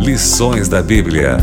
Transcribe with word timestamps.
Lições 0.00 0.68
da 0.68 0.82
Bíblia. 0.82 1.38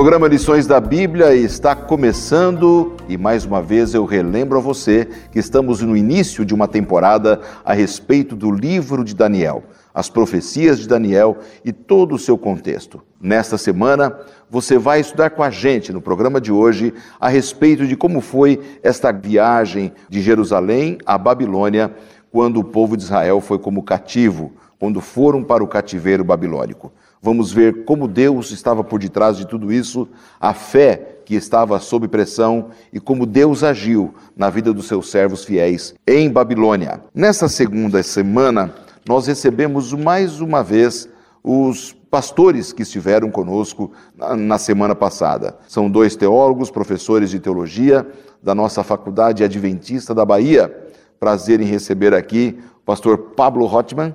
Programa 0.00 0.28
Lições 0.28 0.66
da 0.66 0.80
Bíblia 0.80 1.34
está 1.34 1.76
começando 1.76 2.96
e 3.06 3.18
mais 3.18 3.44
uma 3.44 3.60
vez 3.60 3.92
eu 3.92 4.06
relembro 4.06 4.56
a 4.56 4.60
você 4.60 5.06
que 5.30 5.38
estamos 5.38 5.82
no 5.82 5.94
início 5.94 6.42
de 6.42 6.54
uma 6.54 6.66
temporada 6.66 7.38
a 7.62 7.74
respeito 7.74 8.34
do 8.34 8.50
livro 8.50 9.04
de 9.04 9.14
Daniel, 9.14 9.62
as 9.92 10.08
profecias 10.08 10.78
de 10.78 10.88
Daniel 10.88 11.36
e 11.62 11.70
todo 11.70 12.14
o 12.14 12.18
seu 12.18 12.38
contexto. 12.38 13.02
Nesta 13.20 13.58
semana, 13.58 14.18
você 14.48 14.78
vai 14.78 15.00
estudar 15.00 15.28
com 15.28 15.42
a 15.42 15.50
gente 15.50 15.92
no 15.92 16.00
programa 16.00 16.40
de 16.40 16.50
hoje 16.50 16.94
a 17.20 17.28
respeito 17.28 17.86
de 17.86 17.94
como 17.94 18.22
foi 18.22 18.58
esta 18.82 19.12
viagem 19.12 19.92
de 20.08 20.22
Jerusalém 20.22 20.96
à 21.04 21.18
Babilônia 21.18 21.94
quando 22.32 22.58
o 22.58 22.64
povo 22.64 22.96
de 22.96 23.02
Israel 23.02 23.38
foi 23.42 23.58
como 23.58 23.82
cativo, 23.82 24.50
quando 24.78 24.98
foram 25.02 25.44
para 25.44 25.62
o 25.62 25.68
cativeiro 25.68 26.24
babilônico. 26.24 26.90
Vamos 27.22 27.52
ver 27.52 27.84
como 27.84 28.08
Deus 28.08 28.50
estava 28.50 28.82
por 28.82 28.98
detrás 28.98 29.36
de 29.36 29.46
tudo 29.46 29.70
isso, 29.70 30.08
a 30.40 30.54
fé 30.54 31.18
que 31.26 31.34
estava 31.34 31.78
sob 31.78 32.08
pressão 32.08 32.70
e 32.90 32.98
como 32.98 33.26
Deus 33.26 33.62
agiu 33.62 34.14
na 34.34 34.48
vida 34.48 34.72
dos 34.72 34.88
seus 34.88 35.10
servos 35.10 35.44
fiéis 35.44 35.94
em 36.06 36.30
Babilônia. 36.30 37.02
Nessa 37.14 37.46
segunda 37.46 38.02
semana, 38.02 38.74
nós 39.06 39.26
recebemos 39.26 39.92
mais 39.92 40.40
uma 40.40 40.62
vez 40.62 41.08
os 41.44 41.94
pastores 42.10 42.72
que 42.72 42.82
estiveram 42.82 43.30
conosco 43.30 43.92
na 44.36 44.58
semana 44.58 44.94
passada. 44.94 45.56
São 45.68 45.90
dois 45.90 46.16
teólogos, 46.16 46.70
professores 46.70 47.30
de 47.30 47.38
teologia 47.38 48.06
da 48.42 48.54
nossa 48.54 48.82
Faculdade 48.82 49.44
Adventista 49.44 50.14
da 50.14 50.24
Bahia. 50.24 50.74
Prazer 51.18 51.60
em 51.60 51.64
receber 51.64 52.14
aqui 52.14 52.58
o 52.78 52.84
pastor 52.84 53.18
Pablo 53.36 53.66
Hotman 53.66 54.14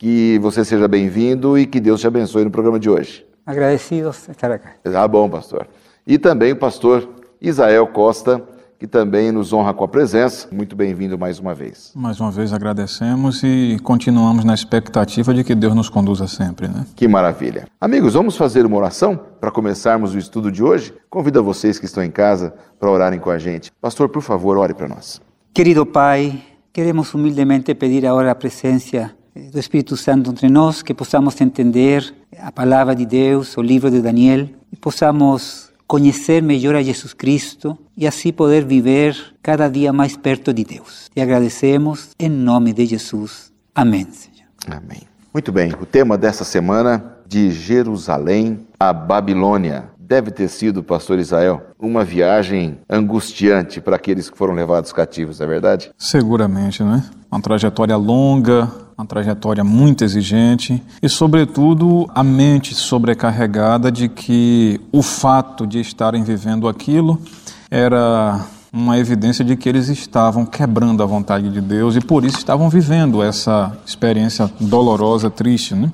que 0.00 0.38
você 0.38 0.64
seja 0.64 0.88
bem-vindo 0.88 1.58
e 1.58 1.66
que 1.66 1.78
Deus 1.78 2.00
te 2.00 2.06
abençoe 2.06 2.42
no 2.42 2.50
programa 2.50 2.80
de 2.80 2.88
hoje. 2.88 3.22
Agradecidos 3.44 4.30
estar 4.30 4.50
aqui. 4.50 4.66
Ah, 4.82 5.06
bom, 5.06 5.28
pastor. 5.28 5.68
E 6.06 6.18
também 6.18 6.52
o 6.52 6.56
pastor 6.56 7.06
Isael 7.38 7.86
Costa, 7.86 8.42
que 8.78 8.86
também 8.86 9.30
nos 9.30 9.52
honra 9.52 9.74
com 9.74 9.84
a 9.84 9.88
presença. 9.88 10.48
Muito 10.50 10.74
bem-vindo 10.74 11.18
mais 11.18 11.38
uma 11.38 11.54
vez. 11.54 11.92
Mais 11.94 12.18
uma 12.18 12.30
vez 12.30 12.50
agradecemos 12.50 13.42
e 13.42 13.78
continuamos 13.82 14.42
na 14.42 14.54
expectativa 14.54 15.34
de 15.34 15.44
que 15.44 15.54
Deus 15.54 15.74
nos 15.74 15.90
conduza 15.90 16.26
sempre, 16.26 16.66
né? 16.66 16.86
Que 16.96 17.06
maravilha. 17.06 17.66
Amigos, 17.78 18.14
vamos 18.14 18.38
fazer 18.38 18.64
uma 18.64 18.78
oração 18.78 19.20
para 19.38 19.50
começarmos 19.50 20.14
o 20.14 20.18
estudo 20.18 20.50
de 20.50 20.62
hoje? 20.62 20.94
Convido 21.10 21.44
vocês 21.44 21.78
que 21.78 21.84
estão 21.84 22.02
em 22.02 22.10
casa 22.10 22.54
para 22.78 22.90
orarem 22.90 23.20
com 23.20 23.28
a 23.28 23.38
gente. 23.38 23.70
Pastor, 23.78 24.08
por 24.08 24.22
favor, 24.22 24.56
ore 24.56 24.72
para 24.72 24.88
nós. 24.88 25.20
Querido 25.52 25.84
Pai, 25.84 26.42
queremos 26.72 27.12
humildemente 27.12 27.74
pedir 27.74 28.06
agora 28.06 28.30
a 28.30 28.34
presença 28.34 29.19
do 29.52 29.58
Espírito 29.58 29.96
Santo 29.96 30.30
entre 30.30 30.48
nós, 30.48 30.82
que 30.82 30.92
possamos 30.92 31.40
entender 31.40 32.14
a 32.38 32.52
palavra 32.52 32.94
de 32.94 33.06
Deus, 33.06 33.56
o 33.56 33.62
livro 33.62 33.90
de 33.90 34.00
Daniel, 34.00 34.48
e 34.72 34.76
possamos 34.76 35.70
conhecer 35.86 36.42
melhor 36.42 36.74
a 36.76 36.82
Jesus 36.82 37.12
Cristo 37.12 37.76
e 37.96 38.06
assim 38.06 38.32
poder 38.32 38.64
viver 38.64 39.16
cada 39.42 39.68
dia 39.68 39.92
mais 39.92 40.16
perto 40.16 40.52
de 40.52 40.64
Deus. 40.64 41.10
Te 41.12 41.20
agradecemos 41.20 42.10
em 42.18 42.28
nome 42.28 42.72
de 42.72 42.86
Jesus. 42.86 43.50
Amém, 43.74 44.06
Senhor. 44.12 44.48
Amém. 44.68 45.02
Muito 45.32 45.50
bem, 45.50 45.72
o 45.80 45.86
tema 45.86 46.18
dessa 46.18 46.44
semana 46.44 47.16
de 47.26 47.50
Jerusalém 47.50 48.66
à 48.78 48.92
Babilônia. 48.92 49.90
Deve 50.10 50.32
ter 50.32 50.48
sido, 50.48 50.82
pastor 50.82 51.20
Israel, 51.20 51.62
uma 51.78 52.02
viagem 52.02 52.78
angustiante 52.90 53.80
para 53.80 53.94
aqueles 53.94 54.28
que 54.28 54.36
foram 54.36 54.54
levados 54.54 54.92
cativos, 54.92 55.40
é 55.40 55.46
verdade? 55.46 55.88
Seguramente, 55.96 56.82
né? 56.82 57.04
Uma 57.30 57.40
trajetória 57.40 57.96
longa, 57.96 58.68
uma 58.98 59.06
trajetória 59.06 59.62
muito 59.62 60.02
exigente 60.02 60.82
e, 61.00 61.08
sobretudo, 61.08 62.10
a 62.12 62.24
mente 62.24 62.74
sobrecarregada 62.74 63.88
de 63.88 64.08
que 64.08 64.80
o 64.90 65.00
fato 65.00 65.64
de 65.64 65.78
estarem 65.78 66.24
vivendo 66.24 66.66
aquilo 66.66 67.22
era 67.70 68.44
uma 68.72 68.98
evidência 68.98 69.44
de 69.44 69.54
que 69.54 69.68
eles 69.68 69.88
estavam 69.88 70.44
quebrando 70.44 71.04
a 71.04 71.06
vontade 71.06 71.48
de 71.50 71.60
Deus 71.60 71.94
e 71.94 72.00
por 72.00 72.24
isso 72.24 72.38
estavam 72.38 72.68
vivendo 72.68 73.22
essa 73.22 73.78
experiência 73.86 74.50
dolorosa, 74.58 75.30
triste. 75.30 75.76
Né? 75.76 75.88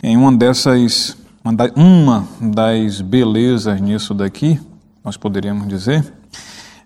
Em 0.00 0.16
uma 0.16 0.30
dessas, 0.30 1.17
uma 1.74 2.28
das 2.40 3.00
belezas 3.00 3.80
nisso 3.80 4.12
daqui, 4.12 4.60
nós 5.02 5.16
poderíamos 5.16 5.66
dizer, 5.66 6.12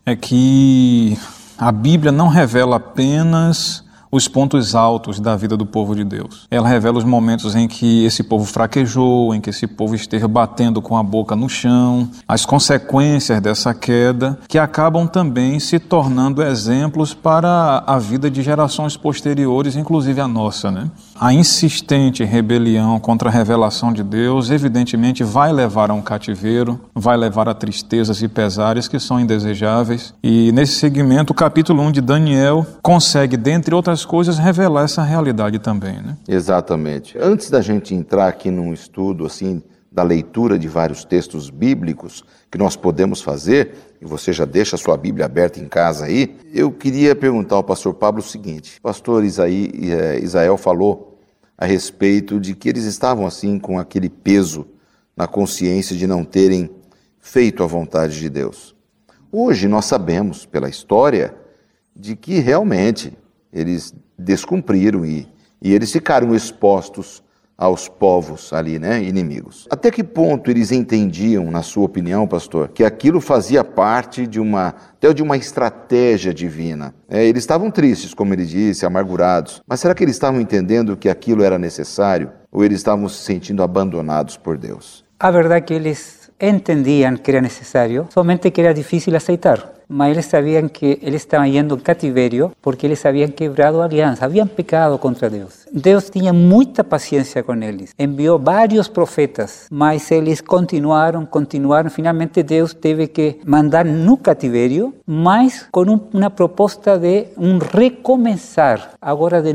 é 0.07 0.15
que 0.15 1.19
a 1.59 1.73
Bíblia 1.73 2.13
não 2.13 2.29
revela 2.29 2.77
apenas 2.77 3.82
os 4.13 4.29
pontos 4.29 4.75
altos 4.75 5.19
da 5.19 5.35
vida 5.35 5.57
do 5.57 5.65
povo 5.65 5.97
de 5.97 6.05
Deus. 6.05 6.47
Ela 6.51 6.69
revela 6.69 6.99
os 6.99 7.05
momentos 7.05 7.57
em 7.57 7.67
que 7.67 8.05
esse 8.05 8.23
povo 8.23 8.45
fraquejou, 8.45 9.35
em 9.35 9.41
que 9.41 9.49
esse 9.49 9.67
povo 9.67 9.95
esteve 9.95 10.29
batendo 10.29 10.83
com 10.83 10.99
a 10.99 11.03
boca 11.03 11.35
no 11.35 11.49
chão, 11.49 12.11
as 12.29 12.45
consequências 12.45 13.41
dessa 13.41 13.73
queda, 13.73 14.39
que 14.47 14.59
acabam 14.59 15.07
também 15.07 15.59
se 15.59 15.79
tornando 15.79 16.43
exemplos 16.43 17.15
para 17.15 17.83
a 17.87 17.99
vida 17.99 18.31
de 18.31 18.43
gerações 18.43 18.99
posteriores, 18.99 19.77
inclusive 19.77 20.21
a 20.21 20.29
nossa. 20.29 20.71
Né? 20.71 20.91
A 21.19 21.33
insistente 21.33 22.23
rebelião 22.23 23.01
contra 23.01 23.31
a 23.31 23.33
revelação 23.33 23.95
de 23.95 24.03
Deus, 24.03 24.51
evidentemente, 24.51 25.25
vai 25.25 25.51
levar 25.53 25.91
a 25.91 25.95
um 25.95 26.03
cativeiro, 26.03 26.79
vai 26.95 27.17
levar 27.17 27.49
a 27.49 27.55
tristezas 27.55 28.21
e 28.21 28.29
pesares 28.29 28.89
que 28.89 28.99
são 28.99 29.19
indesejáveis. 29.19 30.13
E 30.23 30.53
nesse 30.53 30.75
segmento, 30.75 31.33
o 31.33 31.37
capítulo 31.37 31.83
1 31.85 31.93
de 31.93 32.01
Daniel 32.03 32.67
consegue, 32.83 33.39
dentre 33.39 33.75
outras 33.75 34.02
coisas 34.05 34.39
revelar 34.39 34.85
essa 34.85 35.03
realidade 35.03 35.59
também, 35.59 35.95
né? 36.01 36.17
Exatamente. 36.29 37.17
Antes 37.19 37.51
da 37.51 37.61
gente 37.61 37.95
entrar 37.95 38.29
aqui 38.29 38.51
num 38.51 38.73
estudo 38.73 39.27
assim 39.27 39.63
da 39.91 40.03
leitura 40.03 40.59
de 40.59 40.69
vários 40.69 41.05
textos 41.05 41.51
bíblicos 41.51 42.25
que 42.51 42.57
nós 42.57 42.77
podemos 42.77 43.21
fazer, 43.21 43.75
e 44.01 44.07
você 44.07 44.33
já 44.33 44.45
deixa 44.45 44.77
a 44.77 44.79
sua 44.79 44.97
Bíblia 44.97 45.27
aberta 45.27 45.61
em 45.61 45.69
casa 45.69 46.07
aí, 46.07 46.37
eu 46.53 46.73
queria 46.73 47.15
perguntar 47.15 47.57
ao 47.57 47.65
pastor 47.65 47.95
Pablo 47.95 48.21
o 48.21 48.27
seguinte: 48.27 48.81
pastor 48.81 49.23
Isaí, 49.25 49.71
eh, 49.91 50.21
Isael 50.23 50.57
falou 50.57 51.19
a 51.59 51.67
respeito 51.67 52.41
de 52.41 52.55
que 52.55 52.69
eles 52.69 52.85
estavam 52.85 53.27
assim 53.27 53.59
com 53.59 53.79
aquele 53.79 54.09
peso 54.09 54.67
na 55.17 55.27
consciência 55.27 55.95
de 55.95 56.07
não 56.07 56.25
terem 56.25 56.71
feito 57.21 57.63
a 57.63 57.67
vontade 57.67 58.19
de 58.19 58.29
Deus. 58.29 58.75
Hoje 59.31 59.69
nós 59.69 59.85
sabemos 59.85 60.45
pela 60.45 60.69
história 60.69 61.35
de 61.95 62.17
que 62.17 62.39
realmente 62.39 63.17
eles 63.53 63.95
descumpriram 64.19 65.05
e, 65.05 65.29
e 65.61 65.73
eles 65.73 65.93
ficaram 65.93 66.35
expostos 66.35 67.23
aos 67.63 67.89
povos 67.89 68.53
ali, 68.53 68.79
né, 68.79 69.03
inimigos. 69.03 69.69
Até 69.71 69.91
que 69.91 70.03
ponto 70.03 70.51
eles 70.51 70.73
entendiam, 70.73 71.49
na 71.51 71.63
sua 71.63 71.85
opinião, 71.85 72.27
pastor, 72.27 72.69
que 72.69 72.83
aquilo 72.83 73.21
fazia 73.21 73.63
parte 73.63 74.27
de 74.27 74.41
uma, 74.41 74.69
até 74.69 75.13
de 75.13 75.23
uma 75.23 75.37
estratégia 75.37 76.35
divina? 76.35 76.93
É, 77.09 77.25
eles 77.25 77.43
estavam 77.43 77.71
tristes, 77.71 78.15
como 78.15 78.35
ele 78.35 78.45
disse, 78.45 78.85
amargurados. 78.85 79.63
Mas 79.67 79.79
será 79.79 79.95
que 79.95 80.03
eles 80.03 80.17
estavam 80.17 80.41
entendendo 80.41 80.97
que 80.97 81.09
aquilo 81.09 81.45
era 81.45 81.59
necessário? 81.59 82.33
Ou 82.51 82.65
eles 82.65 82.79
estavam 82.79 83.09
se 83.09 83.23
sentindo 83.23 83.63
abandonados 83.63 84.37
por 84.37 84.59
Deus? 84.59 85.05
A 85.21 85.31
verdade 85.31 85.59
é 85.59 85.61
que 85.61 85.75
eles 85.75 86.31
entendiam 86.41 87.17
que 87.17 87.31
era 87.31 87.41
necessário, 87.41 88.09
somente 88.11 88.51
que 88.51 88.61
era 88.61 88.75
difícil 88.75 89.15
aceitar. 89.15 89.73
Mas 89.93 90.13
ellos 90.13 90.25
sabían 90.25 90.71
que 90.71 90.99
él 91.03 91.15
estaba 91.15 91.47
yendo 91.47 91.75
en 91.75 91.81
cativerio 91.83 92.55
porque 92.61 92.87
ellos 92.87 93.05
habían 93.05 93.33
quebrado 93.33 93.83
alianza, 93.83 94.25
habían 94.25 94.49
pecado 94.49 94.99
contra 94.99 95.29
Dios. 95.29 95.67
Dios 95.71 96.11
tenía 96.11 96.33
mucha 96.33 96.83
paciencia 96.83 97.43
con 97.43 97.63
ellos, 97.63 97.91
envió 97.99 98.39
varios 98.39 98.89
profetas, 98.89 99.67
mas 99.71 100.11
ellos 100.11 100.43
continuaron, 100.43 101.27
continuaron. 101.27 101.91
Finalmente 101.91 102.43
Dios 102.43 102.77
debe 102.81 103.11
que 103.11 103.41
mandar 103.45 103.85
no 103.85 104.17
cativerio, 104.17 104.95
mas 105.05 105.69
con 105.71 105.91
un, 105.91 106.09
una 106.13 106.35
propuesta 106.35 106.99
de 106.99 107.33
un 107.37 107.61
recomenzar, 107.61 108.97
ahora 109.01 109.43
de. 109.43 109.53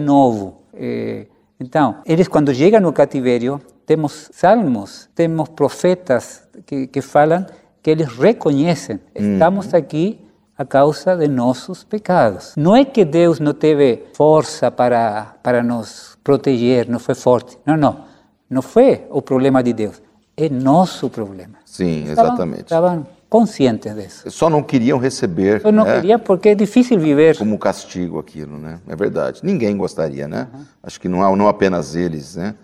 Eh, 0.73 1.28
então, 1.59 1.97
eles 2.05 2.29
quando 2.29 2.53
chegam 2.53 2.79
no 2.79 2.93
cativerio, 2.93 3.59
temos 3.85 4.29
salmos, 4.31 5.09
temos 5.16 5.49
profetas 5.49 6.47
que, 6.67 6.87
que 6.87 7.01
falam 7.01 7.47
que 7.81 7.91
eles 7.91 8.16
reconhecem, 8.16 8.99
estamos 9.16 9.73
aqui 9.73 10.27
a 10.57 10.65
causa 10.65 11.15
de 11.15 11.27
nossos 11.27 11.83
pecados. 11.83 12.53
Não 12.57 12.75
é 12.75 12.83
que 12.83 13.05
Deus 13.05 13.39
não 13.39 13.53
teve 13.53 14.03
força 14.13 14.71
para, 14.71 15.35
para 15.43 15.61
nos 15.61 16.17
proteger, 16.23 16.89
não 16.89 16.99
foi 16.99 17.13
forte. 17.13 17.57
Não, 17.65 17.77
não. 17.77 18.05
Não 18.49 18.61
foi 18.61 19.03
o 19.09 19.21
problema 19.21 19.61
de 19.61 19.73
Deus. 19.73 20.01
É 20.35 20.49
nosso 20.49 21.09
problema. 21.09 21.55
Sim, 21.65 22.09
exatamente. 22.09 22.63
Estavam 22.63 23.05
conscientes 23.29 23.93
disso. 23.93 24.31
Só 24.31 24.49
não 24.49 24.63
queriam 24.63 24.97
receber. 24.97 25.61
Só 25.61 25.71
não 25.71 25.83
né? 25.83 25.95
queriam 25.95 26.19
porque 26.19 26.49
é 26.49 26.55
difícil 26.55 26.99
viver. 26.99 27.37
Como 27.37 27.57
castigo 27.59 28.17
aquilo, 28.17 28.57
né? 28.57 28.79
É 28.87 28.95
verdade. 28.95 29.41
Ninguém 29.43 29.75
gostaria, 29.77 30.27
né? 30.27 30.47
Uhum. 30.53 30.65
Acho 30.81 30.99
que 30.99 31.09
não, 31.09 31.35
não 31.35 31.47
apenas 31.47 31.95
eles, 31.95 32.35
né? 32.35 32.55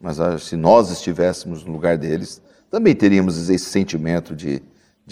Mas 0.00 0.18
se 0.42 0.56
nós 0.56 0.90
estivéssemos 0.90 1.64
no 1.64 1.72
lugar 1.72 1.96
deles, 1.96 2.40
também 2.70 2.94
teríamos 2.94 3.48
esse 3.48 3.66
sentimento 3.66 4.34
de, 4.34 4.62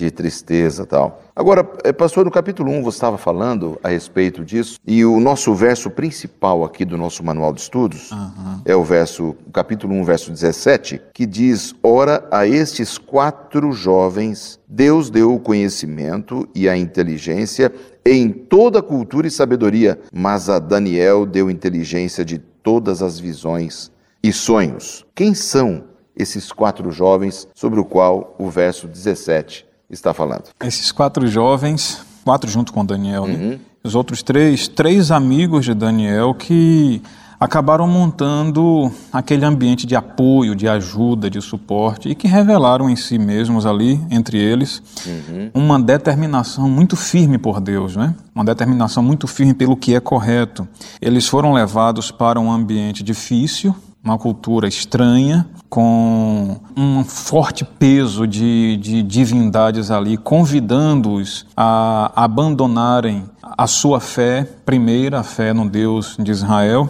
de 0.00 0.10
tristeza 0.10 0.86
tal. 0.86 1.22
Agora, 1.36 1.68
eh, 1.84 1.92
pastor, 1.92 2.24
no 2.24 2.30
capítulo 2.30 2.70
1 2.72 2.82
você 2.82 2.96
estava 2.96 3.18
falando 3.18 3.78
a 3.82 3.90
respeito 3.90 4.44
disso, 4.44 4.78
e 4.86 5.04
o 5.04 5.20
nosso 5.20 5.54
verso 5.54 5.90
principal 5.90 6.64
aqui 6.64 6.84
do 6.84 6.96
nosso 6.96 7.22
manual 7.22 7.52
de 7.52 7.60
estudos 7.60 8.10
uhum. 8.10 8.60
é 8.64 8.74
o 8.74 8.82
verso, 8.82 9.36
capítulo 9.52 9.94
1, 9.94 10.04
verso 10.04 10.30
17, 10.30 11.00
que 11.12 11.26
diz: 11.26 11.74
Ora, 11.82 12.26
a 12.30 12.46
estes 12.46 12.96
quatro 12.96 13.72
jovens 13.72 14.58
Deus 14.66 15.10
deu 15.10 15.34
o 15.34 15.40
conhecimento 15.40 16.48
e 16.54 16.68
a 16.68 16.76
inteligência 16.76 17.72
em 18.04 18.30
toda 18.30 18.82
cultura 18.82 19.26
e 19.26 19.30
sabedoria, 19.30 20.00
mas 20.12 20.48
a 20.48 20.58
Daniel 20.58 21.26
deu 21.26 21.50
inteligência 21.50 22.24
de 22.24 22.38
todas 22.38 23.02
as 23.02 23.18
visões 23.18 23.90
e 24.22 24.32
sonhos. 24.32 25.04
Quem 25.14 25.34
são 25.34 25.84
esses 26.16 26.52
quatro 26.52 26.90
jovens 26.90 27.48
sobre 27.54 27.80
o 27.80 27.84
qual 27.84 28.34
o 28.38 28.48
verso 28.48 28.86
17 28.86 29.69
está 29.90 30.14
falando? 30.14 30.44
Esses 30.62 30.92
quatro 30.92 31.26
jovens, 31.26 32.04
quatro 32.24 32.50
junto 32.50 32.72
com 32.72 32.84
Daniel, 32.84 33.26
né? 33.26 33.34
uhum. 33.34 33.50
né? 33.50 33.60
Os 33.82 33.94
outros 33.94 34.22
três, 34.22 34.68
três 34.68 35.10
amigos 35.10 35.64
de 35.64 35.72
Daniel 35.72 36.34
que 36.34 37.02
acabaram 37.40 37.88
montando 37.88 38.92
aquele 39.10 39.46
ambiente 39.46 39.86
de 39.86 39.96
apoio, 39.96 40.54
de 40.54 40.68
ajuda, 40.68 41.30
de 41.30 41.40
suporte 41.40 42.10
e 42.10 42.14
que 42.14 42.28
revelaram 42.28 42.90
em 42.90 42.96
si 42.96 43.18
mesmos 43.18 43.64
ali, 43.64 43.98
entre 44.10 44.36
eles, 44.36 44.82
uhum. 45.06 45.50
uma 45.54 45.80
determinação 45.80 46.68
muito 46.68 46.94
firme 46.94 47.38
por 47.38 47.58
Deus, 47.58 47.96
né? 47.96 48.14
Uma 48.34 48.44
determinação 48.44 49.02
muito 49.02 49.26
firme 49.26 49.54
pelo 49.54 49.74
que 49.74 49.94
é 49.94 50.00
correto. 50.00 50.68
Eles 51.00 51.26
foram 51.26 51.54
levados 51.54 52.10
para 52.10 52.38
um 52.38 52.52
ambiente 52.52 53.02
difícil, 53.02 53.74
uma 54.02 54.18
cultura 54.18 54.66
estranha, 54.66 55.46
com 55.68 56.56
um 56.76 57.04
forte 57.04 57.64
peso 57.64 58.26
de, 58.26 58.76
de 58.78 59.02
divindades 59.02 59.90
ali, 59.90 60.16
convidando-os 60.16 61.46
a 61.56 62.10
abandonarem 62.16 63.24
a 63.42 63.66
sua 63.66 64.00
fé, 64.00 64.42
primeira 64.64 65.22
fé 65.22 65.52
no 65.52 65.68
Deus 65.68 66.16
de 66.18 66.30
Israel. 66.30 66.88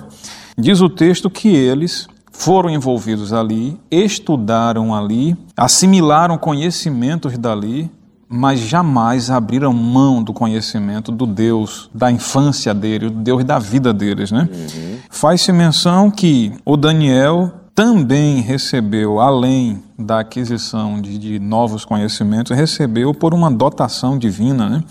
Diz 0.56 0.80
o 0.80 0.88
texto 0.88 1.28
que 1.28 1.48
eles 1.48 2.08
foram 2.30 2.70
envolvidos 2.70 3.32
ali, 3.32 3.78
estudaram 3.90 4.94
ali, 4.94 5.36
assimilaram 5.56 6.38
conhecimentos 6.38 7.36
dali, 7.36 7.90
mas 8.32 8.60
jamais 8.60 9.28
abriram 9.28 9.72
mão 9.72 10.22
do 10.22 10.32
conhecimento 10.32 11.10
do 11.10 11.26
Deus 11.26 11.90
da 11.92 12.12
infância 12.12 12.72
deles, 12.72 13.10
do 13.10 13.18
Deus 13.18 13.42
da 13.42 13.58
vida 13.58 13.92
deles, 13.92 14.30
né? 14.30 14.48
Uhum. 14.52 14.96
Faz-se 15.10 15.50
menção 15.50 16.08
que 16.12 16.52
o 16.64 16.76
Daniel 16.76 17.52
também 17.74 18.40
recebeu, 18.40 19.18
além 19.18 19.82
da 19.98 20.20
aquisição 20.20 21.00
de, 21.00 21.18
de 21.18 21.38
novos 21.40 21.84
conhecimentos, 21.84 22.56
recebeu 22.56 23.12
por 23.12 23.34
uma 23.34 23.50
dotação 23.50 24.16
divina, 24.16 24.68
né? 24.68 24.84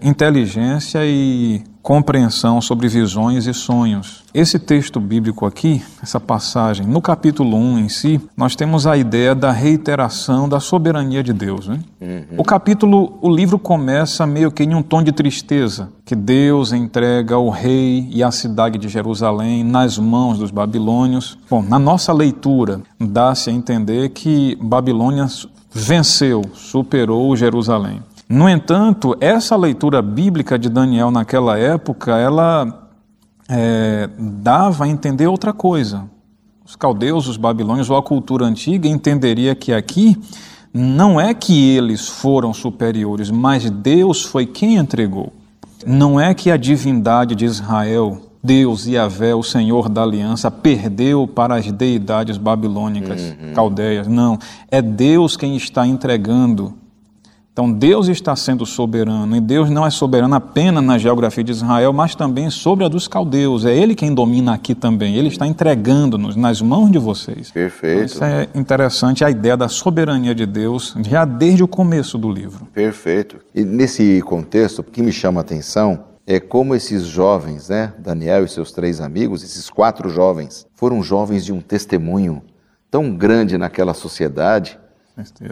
inteligência 0.00 1.00
e 1.02 1.62
compreensão 1.84 2.62
sobre 2.62 2.88
visões 2.88 3.46
e 3.46 3.52
sonhos. 3.52 4.24
Esse 4.32 4.58
texto 4.58 4.98
bíblico 4.98 5.44
aqui, 5.44 5.82
essa 6.02 6.18
passagem, 6.18 6.86
no 6.86 7.02
capítulo 7.02 7.58
1 7.58 7.78
em 7.78 7.88
si, 7.90 8.18
nós 8.34 8.56
temos 8.56 8.86
a 8.86 8.96
ideia 8.96 9.34
da 9.34 9.52
reiteração 9.52 10.48
da 10.48 10.60
soberania 10.60 11.22
de 11.22 11.34
Deus. 11.34 11.68
Né? 11.68 11.80
Uhum. 12.00 12.38
O 12.38 12.42
capítulo, 12.42 13.18
o 13.20 13.28
livro 13.28 13.58
começa 13.58 14.26
meio 14.26 14.50
que 14.50 14.62
em 14.62 14.74
um 14.74 14.82
tom 14.82 15.02
de 15.02 15.12
tristeza, 15.12 15.90
que 16.06 16.16
Deus 16.16 16.72
entrega 16.72 17.36
o 17.36 17.50
rei 17.50 18.08
e 18.10 18.22
a 18.22 18.30
cidade 18.30 18.78
de 18.78 18.88
Jerusalém 18.88 19.62
nas 19.62 19.98
mãos 19.98 20.38
dos 20.38 20.50
babilônios. 20.50 21.38
Bom, 21.50 21.62
na 21.62 21.78
nossa 21.78 22.14
leitura, 22.14 22.80
dá-se 22.98 23.50
a 23.50 23.52
entender 23.52 24.08
que 24.08 24.56
Babilônia 24.58 25.26
venceu, 25.70 26.40
superou 26.54 27.36
Jerusalém. 27.36 28.00
No 28.28 28.48
entanto, 28.48 29.16
essa 29.20 29.54
leitura 29.56 30.00
bíblica 30.00 30.58
de 30.58 30.68
Daniel 30.68 31.10
naquela 31.10 31.58
época, 31.58 32.16
ela 32.16 32.88
é, 33.48 34.08
dava 34.18 34.84
a 34.84 34.88
entender 34.88 35.26
outra 35.26 35.52
coisa. 35.52 36.04
Os 36.64 36.74
caldeus, 36.74 37.28
os 37.28 37.36
babilônios 37.36 37.90
ou 37.90 37.96
a 37.96 38.02
cultura 38.02 38.46
antiga 38.46 38.88
entenderia 38.88 39.54
que 39.54 39.72
aqui 39.72 40.16
não 40.72 41.20
é 41.20 41.34
que 41.34 41.70
eles 41.70 42.08
foram 42.08 42.54
superiores, 42.54 43.30
mas 43.30 43.70
Deus 43.70 44.22
foi 44.22 44.46
quem 44.46 44.76
entregou. 44.76 45.32
Não 45.86 46.18
é 46.18 46.32
que 46.32 46.50
a 46.50 46.56
divindade 46.56 47.34
de 47.34 47.44
Israel, 47.44 48.22
Deus 48.42 48.86
e 48.86 48.92
Yahvé, 48.92 49.34
o 49.34 49.42
Senhor 49.42 49.90
da 49.90 50.02
aliança, 50.02 50.50
perdeu 50.50 51.28
para 51.28 51.56
as 51.56 51.70
deidades 51.70 52.38
babilônicas, 52.38 53.20
uhum. 53.20 53.52
caldeias. 53.54 54.08
Não, 54.08 54.38
é 54.70 54.80
Deus 54.80 55.36
quem 55.36 55.54
está 55.56 55.86
entregando 55.86 56.74
então 57.54 57.72
Deus 57.72 58.08
está 58.08 58.34
sendo 58.34 58.66
soberano, 58.66 59.36
e 59.36 59.40
Deus 59.40 59.70
não 59.70 59.86
é 59.86 59.90
soberano 59.90 60.34
apenas 60.34 60.82
na 60.82 60.98
geografia 60.98 61.44
de 61.44 61.52
Israel, 61.52 61.92
mas 61.92 62.16
também 62.16 62.50
sobre 62.50 62.84
a 62.84 62.88
dos 62.88 63.06
caldeus. 63.06 63.64
É 63.64 63.72
Ele 63.72 63.94
quem 63.94 64.12
domina 64.12 64.54
aqui 64.54 64.74
também. 64.74 65.14
Ele 65.14 65.28
está 65.28 65.46
entregando-nos 65.46 66.34
nas 66.34 66.60
mãos 66.60 66.90
de 66.90 66.98
vocês. 66.98 67.52
Perfeito. 67.52 67.94
Então, 67.94 68.04
isso 68.06 68.24
é 68.24 68.48
interessante, 68.56 69.24
a 69.24 69.30
ideia 69.30 69.56
da 69.56 69.68
soberania 69.68 70.34
de 70.34 70.46
Deus, 70.46 70.96
já 71.08 71.24
desde 71.24 71.62
o 71.62 71.68
começo 71.68 72.18
do 72.18 72.28
livro. 72.28 72.66
Perfeito. 72.74 73.38
E 73.54 73.62
nesse 73.62 74.20
contexto, 74.22 74.80
o 74.80 74.82
que 74.82 75.00
me 75.00 75.12
chama 75.12 75.38
a 75.40 75.42
atenção 75.42 76.06
é 76.26 76.40
como 76.40 76.74
esses 76.74 77.04
jovens, 77.04 77.68
né, 77.68 77.92
Daniel 78.00 78.44
e 78.44 78.48
seus 78.48 78.72
três 78.72 79.00
amigos, 79.00 79.44
esses 79.44 79.70
quatro 79.70 80.08
jovens, 80.08 80.66
foram 80.74 81.04
jovens 81.04 81.44
de 81.44 81.52
um 81.52 81.60
testemunho 81.60 82.42
tão 82.90 83.14
grande 83.14 83.56
naquela 83.56 83.94
sociedade 83.94 84.76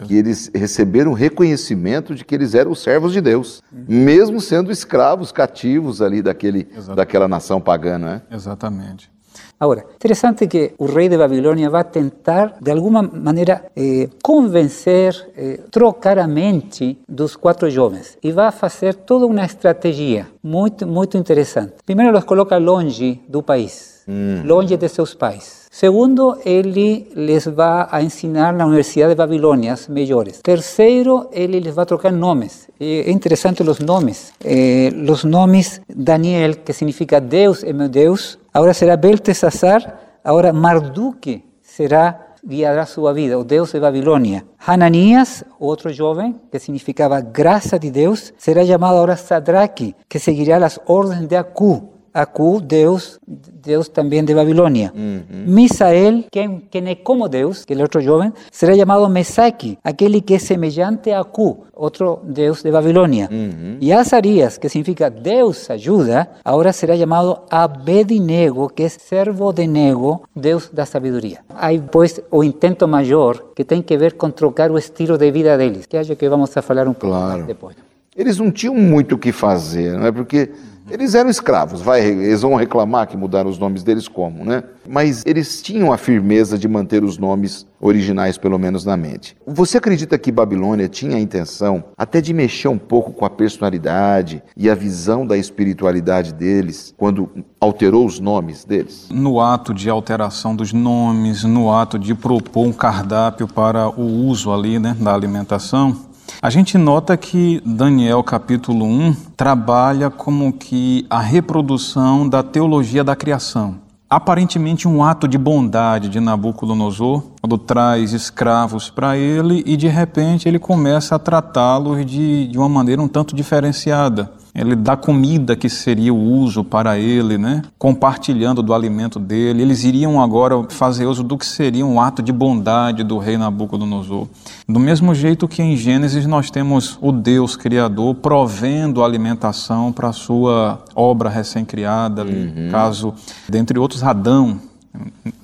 que 0.05 0.15
eles 0.15 0.51
receberam 0.53 1.13
reconhecimento 1.13 2.13
de 2.13 2.25
que 2.25 2.35
eles 2.35 2.53
eram 2.53 2.71
os 2.71 2.79
servos 2.79 3.13
de 3.13 3.21
Deus, 3.21 3.61
uhum. 3.71 3.85
mesmo 3.87 4.41
sendo 4.41 4.71
escravos, 4.71 5.31
cativos 5.31 6.01
ali 6.01 6.21
daquele, 6.21 6.67
daquela 6.95 7.27
nação 7.27 7.61
pagã, 7.61 7.97
né? 7.97 8.21
Exatamente. 8.29 9.13
Agora, 9.59 9.85
interessante 9.95 10.45
que 10.45 10.73
o 10.77 10.85
rei 10.85 11.07
de 11.07 11.17
Babilônia 11.17 11.69
vai 11.69 11.83
tentar, 11.85 12.57
de 12.59 12.69
alguma 12.69 13.01
maneira, 13.01 13.65
eh, 13.75 14.09
convencer, 14.21 15.31
eh, 15.37 15.59
trocar 15.71 16.19
a 16.19 16.27
mente 16.27 16.99
dos 17.07 17.35
quatro 17.35 17.69
jovens 17.69 18.17
e 18.21 18.31
vai 18.31 18.51
fazer 18.51 18.93
toda 18.93 19.25
uma 19.25 19.45
estratégia 19.45 20.27
muito, 20.43 20.85
muito 20.85 21.17
interessante. 21.17 21.75
Primeiro, 21.85 22.17
os 22.17 22.23
coloca 22.25 22.57
longe 22.57 23.21
do 23.27 23.41
país, 23.41 24.03
hum. 24.07 24.43
longe 24.45 24.75
de 24.75 24.89
seus 24.89 25.13
pais. 25.13 25.62
Segundo, 25.73 26.37
ele 26.45 27.07
les 27.15 27.47
va 27.47 27.87
a 27.89 27.99
ensinar 28.03 28.53
na 28.53 28.67
Universidade 28.67 29.13
de 29.13 29.15
Babilônias 29.15 29.87
melhores. 29.87 30.39
Terceiro, 30.43 31.29
ele 31.31 31.59
les 31.59 31.73
va 31.73 31.81
a 31.81 31.85
trocar 31.87 32.11
nomes. 32.11 32.69
É 32.79 33.09
interessante 33.09 33.63
os 33.63 33.79
nomes. 33.79 34.31
Eh, 34.45 34.91
os 35.09 35.23
nomes 35.23 35.81
Daniel, 35.89 36.57
que 36.57 36.73
significa 36.73 37.19
Deus 37.19 37.63
é 37.63 37.73
meu 37.73 37.89
Deus, 37.89 38.37
agora 38.53 38.71
será 38.71 38.95
Beltesazar, 38.95 39.81
agora 40.23 40.53
Marduk 40.53 41.43
será 41.63 42.35
guiará 42.45 42.85
sua 42.85 43.11
vida, 43.11 43.39
o 43.39 43.43
Deus 43.43 43.71
de 43.71 43.79
Babilônia. 43.79 44.45
Hananias, 44.67 45.43
outro 45.59 45.91
jovem, 45.91 46.35
que 46.51 46.59
significava 46.59 47.19
graça 47.19 47.79
de 47.79 47.89
Deus, 47.89 48.31
será 48.37 48.63
chamado 48.63 48.97
agora 48.97 49.15
Sadraque, 49.15 49.95
que 50.07 50.19
seguirá 50.19 50.63
as 50.63 50.79
ordens 50.85 51.25
de 51.25 51.35
Acu. 51.35 51.92
Acu, 52.13 52.61
Deus, 52.61 53.19
Deus 53.27 53.87
também 53.87 54.23
de 54.23 54.35
Babilônia. 54.35 54.91
Uhum. 54.95 55.45
Misael, 55.47 56.23
quem, 56.31 56.61
quem 56.69 56.89
é 56.89 56.95
como 56.95 57.27
Deus, 57.27 57.63
aquele 57.63 57.81
outro 57.81 58.01
jovem, 58.01 58.31
será 58.51 58.75
chamado 58.75 59.09
Mesaki, 59.09 59.79
aquele 59.83 60.21
que 60.21 60.35
é 60.35 60.39
semelhante 60.39 61.11
a 61.11 61.21
Acu, 61.21 61.65
outro 61.73 62.19
Deus 62.23 62.61
de 62.61 62.71
Babilônia. 62.71 63.29
Uhum. 63.31 63.77
E 63.81 63.91
Azarias, 63.91 64.57
que 64.57 64.69
significa 64.69 65.09
Deus 65.09 65.69
ajuda, 65.69 66.29
agora 66.45 66.71
será 66.71 66.95
chamado 66.95 67.39
Abednego, 67.49 68.69
que 68.69 68.83
é 68.83 68.89
servo 68.89 69.51
de 69.51 69.65
Nego, 69.65 70.23
Deus 70.35 70.69
da 70.71 70.85
sabedoria. 70.85 71.39
Aí, 71.55 71.81
pois, 71.91 72.21
o 72.29 72.43
intento 72.43 72.87
maior, 72.87 73.43
que 73.55 73.63
tem 73.63 73.81
que 73.81 73.97
ver 73.97 74.13
com 74.13 74.29
trocar 74.29 74.69
o 74.69 74.77
estilo 74.77 75.17
de 75.17 75.31
vida 75.31 75.57
deles, 75.57 75.85
que 75.85 75.97
acho 75.97 76.15
que 76.15 76.29
vamos 76.29 76.55
a 76.55 76.61
falar 76.61 76.87
um 76.87 76.93
pouco 76.93 77.15
claro. 77.15 77.45
depois. 77.45 77.75
Eles 78.15 78.37
não 78.37 78.51
tinham 78.51 78.75
muito 78.75 79.15
o 79.15 79.17
que 79.17 79.31
fazer, 79.31 79.97
não 79.97 80.05
é? 80.05 80.11
Porque 80.11 80.51
eles 80.89 81.15
eram 81.15 81.29
escravos, 81.29 81.81
vai, 81.81 82.05
eles 82.05 82.41
vão 82.41 82.55
reclamar 82.55 83.07
que 83.07 83.17
mudaram 83.17 83.49
os 83.49 83.57
nomes 83.57 83.83
deles 83.83 84.07
como, 84.07 84.43
né? 84.43 84.63
Mas 84.87 85.23
eles 85.25 85.61
tinham 85.61 85.93
a 85.93 85.97
firmeza 85.97 86.57
de 86.57 86.67
manter 86.67 87.03
os 87.03 87.17
nomes 87.17 87.65
originais, 87.79 88.37
pelo 88.37 88.57
menos 88.57 88.85
na 88.85 88.97
mente. 88.97 89.35
Você 89.45 89.77
acredita 89.77 90.17
que 90.17 90.31
Babilônia 90.31 90.87
tinha 90.87 91.17
a 91.17 91.19
intenção 91.19 91.83
até 91.97 92.21
de 92.21 92.33
mexer 92.33 92.67
um 92.67 92.77
pouco 92.77 93.11
com 93.13 93.25
a 93.25 93.29
personalidade 93.29 94.43
e 94.55 94.69
a 94.69 94.75
visão 94.75 95.25
da 95.25 95.37
espiritualidade 95.37 96.33
deles 96.33 96.93
quando 96.97 97.29
alterou 97.59 98.05
os 98.05 98.19
nomes 98.19 98.65
deles? 98.65 99.07
No 99.11 99.39
ato 99.39 99.73
de 99.73 99.89
alteração 99.89 100.55
dos 100.55 100.73
nomes, 100.73 101.43
no 101.43 101.71
ato 101.71 101.97
de 101.97 102.13
propor 102.13 102.65
um 102.65 102.73
cardápio 102.73 103.47
para 103.47 103.89
o 103.89 104.03
uso 104.03 104.51
ali, 104.51 104.79
né, 104.79 104.95
da 104.99 105.13
alimentação, 105.13 106.12
a 106.43 106.49
gente 106.49 106.77
nota 106.77 107.15
que 107.15 107.61
Daniel 107.65 108.21
capítulo 108.21 108.83
1 108.83 109.15
trabalha 109.37 110.09
como 110.09 110.51
que 110.51 111.05
a 111.09 111.21
reprodução 111.21 112.27
da 112.27 112.43
teologia 112.43 113.01
da 113.01 113.15
criação. 113.15 113.75
aparentemente 114.09 114.85
um 114.85 115.01
ato 115.01 115.25
de 115.25 115.37
bondade 115.37 116.09
de 116.09 116.19
Nabucodonosor, 116.19 117.23
quando 117.39 117.57
traz 117.57 118.11
escravos 118.11 118.89
para 118.89 119.17
ele 119.17 119.63
e 119.65 119.77
de 119.77 119.87
repente 119.87 120.45
ele 120.45 120.59
começa 120.59 121.15
a 121.15 121.19
tratá-los 121.19 122.05
de, 122.05 122.47
de 122.49 122.57
uma 122.57 122.67
maneira 122.67 123.01
um 123.01 123.07
tanto 123.07 123.33
diferenciada 123.33 124.29
ele 124.55 124.75
dá 124.75 124.95
comida 124.95 125.55
que 125.55 125.67
seria 125.67 126.13
o 126.13 126.17
uso 126.17 126.63
para 126.63 126.97
ele, 126.97 127.37
né? 127.37 127.63
compartilhando 127.79 128.61
do 128.61 128.73
alimento 128.73 129.17
dele. 129.19 129.63
Eles 129.63 129.83
iriam 129.83 130.21
agora 130.21 130.63
fazer 130.69 131.07
uso 131.07 131.23
do 131.23 131.37
que 131.37 131.45
seria 131.45 131.85
um 131.85 131.99
ato 131.99 132.21
de 132.21 132.31
bondade 132.31 133.03
do 133.03 133.17
rei 133.17 133.35
Nabucodonosor. 133.35 134.27
Do 134.69 134.79
mesmo 134.79 135.15
jeito 135.15 135.47
que 135.47 135.63
em 135.63 135.75
Gênesis 135.75 136.27
nós 136.27 136.51
temos 136.51 136.99
o 137.01 137.11
Deus 137.11 137.55
Criador 137.55 138.15
provendo 138.15 139.03
alimentação 139.03 139.91
para 139.91 140.09
a 140.09 140.13
sua 140.13 140.83
obra 140.95 141.29
recém-criada, 141.29 142.23
uhum. 142.23 142.69
caso, 142.69 143.13
dentre 143.49 143.79
outros, 143.79 144.03
Adão, 144.03 144.59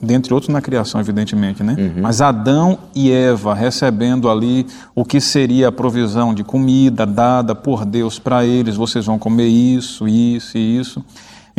dentre 0.01 0.33
outros 0.33 0.53
na 0.53 0.61
criação, 0.61 1.01
evidentemente, 1.01 1.63
né? 1.63 1.75
Uhum. 1.77 2.01
Mas 2.01 2.21
Adão 2.21 2.77
e 2.93 3.11
Eva 3.11 3.53
recebendo 3.53 4.29
ali 4.29 4.67
o 4.93 5.03
que 5.03 5.19
seria 5.19 5.69
a 5.69 5.71
provisão 5.71 6.33
de 6.33 6.43
comida 6.43 7.05
dada 7.05 7.55
por 7.55 7.85
Deus 7.85 8.19
para 8.19 8.45
eles, 8.45 8.75
vocês 8.75 9.05
vão 9.05 9.17
comer 9.17 9.47
isso, 9.47 10.07
isso 10.07 10.57
e 10.57 10.77
isso. 10.77 11.03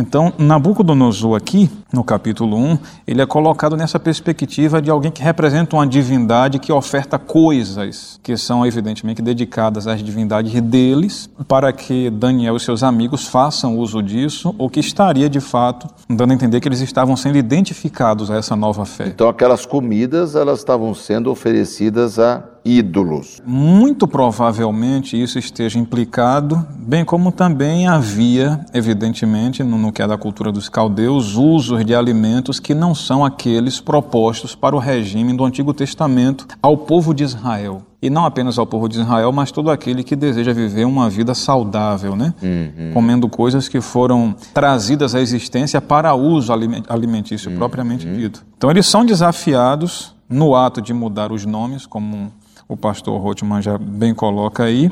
Então, 0.00 0.32
Nabucodonosor 0.38 1.36
aqui, 1.36 1.70
no 1.92 2.02
capítulo 2.02 2.56
1, 2.56 2.78
ele 3.06 3.20
é 3.20 3.26
colocado 3.26 3.76
nessa 3.76 4.00
perspectiva 4.00 4.80
de 4.80 4.90
alguém 4.90 5.10
que 5.10 5.22
representa 5.22 5.76
uma 5.76 5.86
divindade 5.86 6.58
que 6.58 6.72
oferta 6.72 7.18
coisas 7.18 8.18
que 8.22 8.34
são 8.34 8.64
evidentemente 8.64 9.20
dedicadas 9.20 9.86
às 9.86 10.02
divindades 10.02 10.58
deles, 10.62 11.28
para 11.46 11.70
que 11.70 12.08
Daniel 12.08 12.56
e 12.56 12.60
seus 12.60 12.82
amigos 12.82 13.26
façam 13.26 13.76
uso 13.76 14.02
disso, 14.02 14.54
ou 14.56 14.70
que 14.70 14.80
estaria 14.80 15.28
de 15.28 15.38
fato 15.38 15.86
dando 16.08 16.30
a 16.30 16.34
entender 16.34 16.60
que 16.60 16.68
eles 16.68 16.80
estavam 16.80 17.14
sendo 17.14 17.36
identificados 17.36 18.30
a 18.30 18.36
essa 18.36 18.56
nova 18.56 18.86
fé. 18.86 19.06
Então, 19.06 19.28
aquelas 19.28 19.66
comidas, 19.66 20.34
elas 20.34 20.60
estavam 20.60 20.94
sendo 20.94 21.30
oferecidas 21.30 22.18
a 22.18 22.42
ídolos. 22.64 23.40
Muito 23.44 24.06
provavelmente 24.06 25.20
isso 25.20 25.38
esteja 25.38 25.78
implicado, 25.78 26.64
bem 26.76 27.04
como 27.04 27.32
também 27.32 27.86
havia, 27.86 28.64
evidentemente, 28.72 29.62
no, 29.62 29.92
que 29.92 30.02
é 30.02 30.06
da 30.06 30.18
cultura 30.18 30.52
dos 30.52 30.68
caldeus, 30.68 31.36
usos 31.36 31.84
de 31.84 31.94
alimentos 31.94 32.60
que 32.60 32.74
não 32.74 32.94
são 32.94 33.24
aqueles 33.24 33.80
propostos 33.80 34.54
para 34.54 34.76
o 34.76 34.78
regime 34.78 35.32
do 35.32 35.44
Antigo 35.44 35.72
Testamento 35.72 36.46
ao 36.62 36.76
povo 36.76 37.14
de 37.14 37.24
Israel. 37.24 37.82
E 38.02 38.08
não 38.08 38.24
apenas 38.24 38.58
ao 38.58 38.66
povo 38.66 38.88
de 38.88 38.98
Israel, 38.98 39.30
mas 39.30 39.52
todo 39.52 39.70
aquele 39.70 40.02
que 40.02 40.16
deseja 40.16 40.54
viver 40.54 40.86
uma 40.86 41.10
vida 41.10 41.34
saudável, 41.34 42.16
né? 42.16 42.32
Uhum. 42.42 42.92
Comendo 42.94 43.28
coisas 43.28 43.68
que 43.68 43.78
foram 43.82 44.34
trazidas 44.54 45.14
à 45.14 45.20
existência 45.20 45.82
para 45.82 46.14
uso 46.14 46.50
alimentício 46.88 47.50
uhum. 47.50 47.58
propriamente 47.58 48.06
dito. 48.06 48.42
Então 48.56 48.70
eles 48.70 48.86
são 48.86 49.04
desafiados 49.04 50.14
no 50.30 50.54
ato 50.54 50.80
de 50.80 50.94
mudar 50.94 51.30
os 51.30 51.44
nomes, 51.44 51.84
como 51.84 52.32
o 52.70 52.76
pastor 52.76 53.20
Rothman 53.20 53.60
já 53.60 53.76
bem 53.76 54.14
coloca 54.14 54.62
aí, 54.62 54.90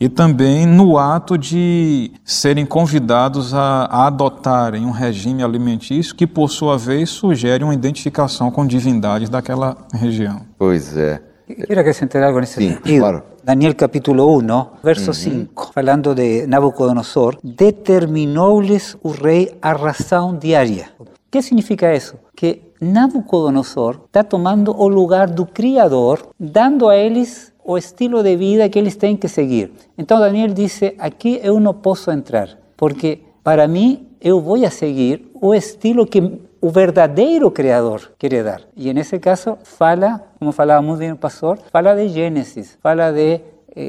e 0.00 0.08
também 0.08 0.64
no 0.64 0.96
ato 0.96 1.36
de 1.36 2.10
serem 2.24 2.64
convidados 2.64 3.52
a, 3.52 3.84
a, 3.90 4.06
adotarem 4.06 4.86
um 4.86 4.90
regime 4.90 5.42
alimentício 5.42 6.14
que, 6.14 6.26
por 6.26 6.48
sua 6.48 6.78
vez, 6.78 7.10
sugere 7.10 7.64
uma 7.64 7.74
identificação 7.74 8.50
com 8.50 8.66
divindades 8.66 9.28
daquela 9.28 9.76
região. 9.92 10.40
Pois 10.56 10.96
é. 10.96 11.20
Quero 11.66 11.80
acrescentar 11.80 12.22
algo 12.22 12.40
nesse 12.40 12.54
Sim, 12.54 12.74
sentido. 12.74 13.00
Claro. 13.00 13.22
Daniel 13.42 13.74
capítulo 13.74 14.38
1, 14.38 14.66
verso 14.84 15.14
5, 15.14 15.72
falando 15.72 16.14
de 16.14 16.46
Nabucodonosor, 16.46 17.38
determinou-lhes 17.42 18.96
o 19.02 19.10
rei 19.10 19.56
a 19.62 19.72
ração 19.72 20.36
diária. 20.36 20.90
O 20.98 21.06
que 21.30 21.40
significa 21.40 21.94
isso? 21.94 22.16
Que 22.36 22.67
Nabucodonosor 22.80 24.02
está 24.06 24.22
tomando 24.22 24.74
o 24.76 24.88
lugar 24.88 25.28
do 25.28 25.44
Criador, 25.44 26.28
dando 26.38 26.88
a 26.88 26.96
eles 26.96 27.52
o 27.64 27.76
estilo 27.76 28.22
de 28.22 28.36
vida 28.36 28.68
que 28.68 28.78
eles 28.78 28.96
têm 28.96 29.16
que 29.16 29.28
seguir. 29.28 29.72
Então 29.96 30.20
Daniel 30.20 30.48
disse: 30.48 30.94
aqui 30.98 31.40
eu 31.42 31.58
não 31.60 31.74
posso 31.74 32.10
entrar, 32.10 32.58
porque 32.76 33.20
para 33.42 33.68
mim 33.68 34.06
eu 34.20 34.40
vou 34.40 34.64
a 34.64 34.70
seguir 34.70 35.30
o 35.34 35.54
estilo 35.54 36.06
que 36.06 36.40
o 36.60 36.70
verdadeiro 36.70 37.50
Criador 37.50 38.12
quer 38.18 38.42
dar. 38.42 38.62
E 38.76 38.92
nesse 38.92 39.18
caso 39.18 39.58
fala, 39.62 40.20
como 40.38 40.52
falava 40.52 40.82
muito 40.82 40.98
bem 40.98 41.12
o 41.12 41.16
pastor, 41.16 41.58
fala 41.70 41.94
de 41.94 42.08
Gênesis, 42.08 42.78
fala 42.82 43.12
de 43.12 43.40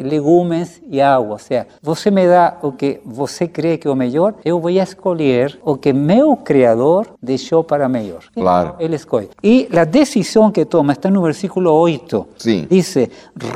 legumes 0.04 0.82
e 0.90 1.02
água. 1.02 1.34
Ou 1.34 1.40
seja, 1.40 1.68
você 1.82 2.12
me 2.12 2.28
dá 2.28 2.58
o 2.62 2.72
que 2.72 3.00
você 3.06 3.48
crê 3.48 3.78
que 3.78 3.88
é 3.88 3.92
o 3.92 3.96
melhor, 3.96 4.36
eu 4.46 4.60
vou 4.60 4.70
escolher 4.70 5.60
o 5.64 5.76
que 5.76 5.92
meu 5.92 6.36
Criador 6.38 7.08
deixou 7.22 7.64
para 7.64 7.90
melhor. 7.90 8.24
Claro. 8.34 8.76
Ele 8.80 8.96
escolhe. 8.96 9.30
E 9.44 9.68
a 9.76 9.84
decisão 9.84 10.52
que 10.52 10.66
toma 10.66 10.94
está 10.94 11.10
no 11.10 11.22
versículo 11.22 11.72
8. 11.72 12.28
Sim. 12.38 12.68
Diz: 12.70 12.96